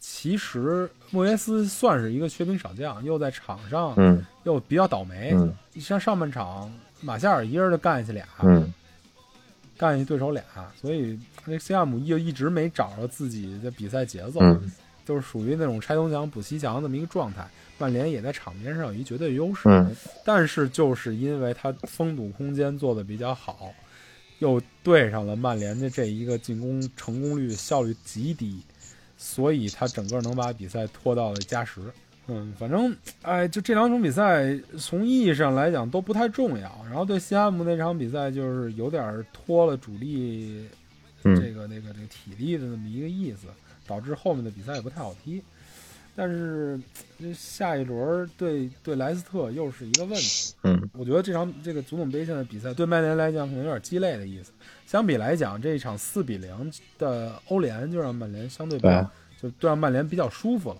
[0.00, 5.30] 其实莫耶斯算是一个缺兵少将，又在场上嗯又比较倒霉。
[5.34, 6.70] 嗯像上半场
[7.02, 8.72] 马夏尔一人就干下去俩，嗯
[9.76, 10.42] 干下去对手俩，
[10.80, 14.40] 所以那西汉姆又一直没找着自己的比赛节奏。
[14.40, 14.72] 嗯
[15.04, 17.44] 就是属于那种拆东墙补西墙这么一个状态。
[17.76, 19.92] 曼联也在场面上有一绝对优势，嗯
[20.24, 23.74] 但是就是因为他封堵空间做的比较好，
[24.38, 28.62] 又对上了曼联的这一个进攻成功率效率极低，
[29.18, 31.80] 所以他整个能把比赛拖到了加时。
[32.28, 36.84] 嗯，反正哎，就这两场比赛从意义上来讲都不太重要。
[36.86, 40.66] 然后对西汉姆那场比赛就是有点拖了主力
[41.24, 43.48] 嗯这个那个这个体力的那么一个意思，
[43.86, 45.42] 导致后面的比赛也不太好踢。
[46.14, 46.78] 但是
[47.18, 50.54] 这下一轮对对莱斯特又是一个问题。
[50.62, 54.52] 嗯我觉得这场这个足总杯现在比赛对曼联来讲可能有点鸡肋的意思。
[54.86, 59.10] 相比来讲，这一场四比零的欧联就让曼联相对比较
[59.40, 60.76] 就对让曼联比较舒服了。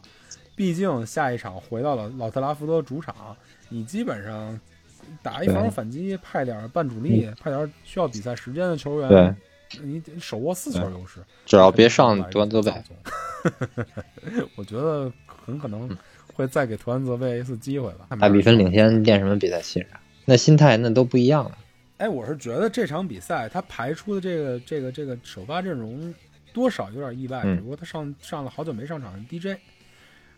[0.55, 3.37] 毕竟下一场回到了老特拉福德主场，
[3.69, 4.59] 你基本上
[5.23, 12.73] 打一防守反击，派点半主力，派点需要比赛时间的球员，对，你手握四球优势，只要别上德安泽贝，
[14.57, 15.89] 我觉得很可能
[16.35, 18.07] 会再给图安泽贝一次机会吧。
[18.21, 19.87] 大比分领先练什么比赛气势？
[20.25, 21.59] 那心态那都不一样了。
[21.99, 26.13] 哎，我是觉得这场比赛他排出的这个这个这个首发阵容
[26.53, 27.57] 多少有点意外，嗯。
[27.57, 29.59] 只不过他上上了好久没上场的 DJ，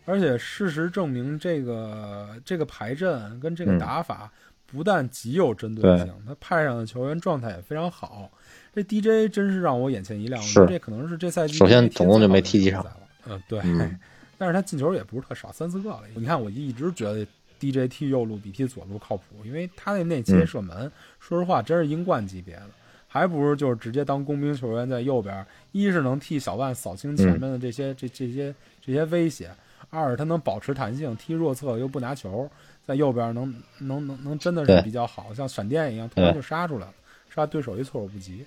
[0.05, 4.31] 而且事实证明这个这个排阵跟这个嗯打法
[4.65, 8.31] 不但极有针对性，他派上的球员状态也非常好。
[8.73, 12.97] 这 DJ 真是让我眼前一亮，我觉得是这可能是这赛季首先总共就没踢几场了。
[13.27, 13.59] 嗯，对。
[13.63, 13.97] 嗯
[14.37, 16.01] 但是他进球也不是特少，三四个了。
[16.13, 17.25] 你看，我一直觉得
[17.57, 20.91] DJ 踢右路比踢左路靠谱，因为他那内切嗯射门，
[21.21, 22.69] 说实话真是英冠级别的，
[23.07, 28.53] 还不如就是直接当工兵球员在右边，一是能替小万扫清前面的这些、这这些
[28.85, 29.49] 这些威胁，
[29.95, 32.49] 二是他能保持弹性，踢弱侧又不拿球，
[32.85, 36.93] 在右边能能能能真的是比较好，像闪电一样，突然就杀出来了，
[37.29, 38.45] 杀对手一措手不及。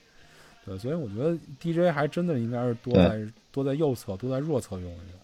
[0.65, 5.19] 对，所以我觉得 DJ 还真的应该是多在多在右侧，多在弱侧用一用。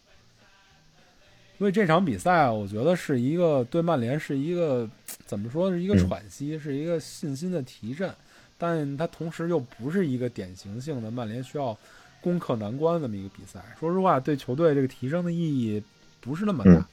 [1.59, 4.89] 所以这场比赛啊，我觉得是一个对曼联是一个
[5.27, 8.13] 怎么说，是一个嗯喘息，是一个信心的提振，
[8.59, 11.77] 但它同时又不是一个典型性的曼联需要
[12.21, 13.63] 攻克难关这么一个比赛。
[13.79, 15.81] 说实话，对球队这个提升的意义
[16.25, 16.85] 不是那么大，嗯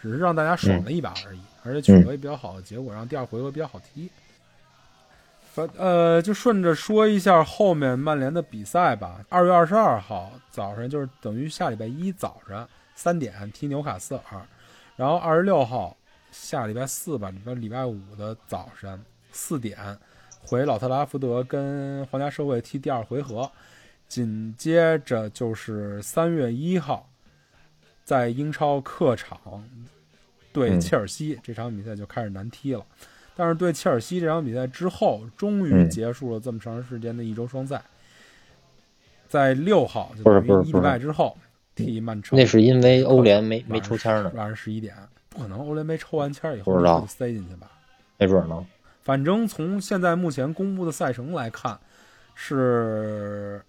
[0.00, 4.08] 只是让大家爽了一把而已，而且取得一比较好的结果，让第二回合比较好踢。
[5.52, 9.20] 反呃，就顺着说一下后面曼联的比赛吧。
[9.28, 14.46] 二月二十二号早上，就是等于下礼拜一早上三点踢纽卡斯尔，
[14.94, 15.96] 然后二十六号
[16.30, 18.96] 下礼拜四吧，礼拜礼拜五的早上
[19.32, 19.76] 四点
[20.40, 23.50] 回老特拉福德跟皇家社会踢第二回合，
[24.06, 27.04] 紧接着就是三月一号
[28.08, 29.38] 在英超客场
[30.50, 32.82] 对嗯切尔西、这场比赛就开始难踢了。
[33.36, 37.82] 但是对切尔西这场比赛之后，终于嗯结束了这么长时间的一周双赛，
[39.28, 41.36] 在六号就是等于一礼拜之后
[41.74, 42.38] 踢曼城。
[42.38, 44.96] 那是因为欧联没没抽签呢，晚上十一点，
[45.28, 47.70] 不可能欧联杯抽完签以后塞进去吧？
[48.16, 48.66] 没准呢。
[49.02, 51.78] 反正从现在目前公布的赛程来看，
[52.34, 53.62] 是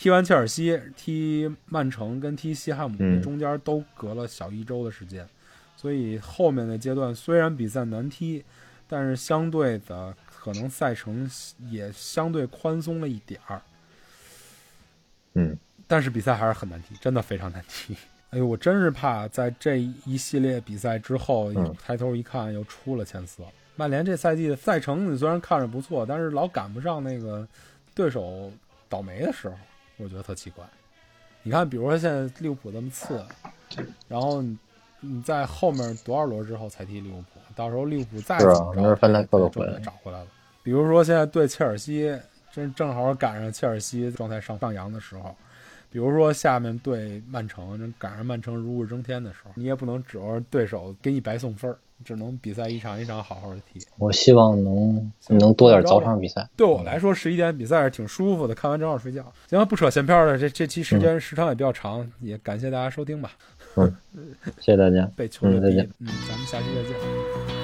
[0.00, 5.28] 踢完切尔西、踢曼城跟踢西汉姆，嗯中间都隔了小一周的时间，
[5.76, 8.42] 所以后面的阶段虽然比赛难踢，
[8.88, 11.30] 但是相对的可能赛程
[11.68, 13.60] 也相对宽松了一点儿。
[15.34, 15.54] 嗯，
[15.86, 17.94] 但是比赛还是很难踢，真的非常难踢。
[18.32, 19.76] 哎呦，我真是怕在这
[20.06, 23.48] 一系列比赛之后，嗯抬头一看又出了前四了。
[23.76, 27.46] 曼联这赛季的赛程你虽然看着不错，但是老赶不上那个
[27.94, 28.50] 对手
[28.88, 29.54] 倒霉的时候，
[30.02, 30.64] 我觉得特奇怪。
[31.42, 33.24] 你看，比如说现在利物浦这么次，
[34.08, 34.58] 然后你
[35.00, 40.26] 你在后面多少轮之后才踢利物浦，到时候利物浦再怎么着，那是范戴克都状态回来找回来了。
[40.62, 42.14] 比如说现在对切尔西，
[42.52, 45.34] 真正好赶上切尔西状态上上扬的时候，
[45.90, 53.80] 比如说下面对曼城，这赶上曼城如日中天的时候，你也不能指望对手给你白送分儿，只能比赛一场一场好好的踢。
[53.98, 56.48] 我希望能能多点早场比赛。
[56.56, 59.24] 对我来说，十一点比赛是挺舒服的，看完正好睡觉。
[59.48, 63.32] 行，不扯闲篇了，这这期时间时长也比较长，也感谢大家收听吧。
[63.76, 63.92] 嗯
[64.58, 65.10] 谢谢大家。
[65.16, 67.59] 被球队嗯再见，嗯，咱们下期再见。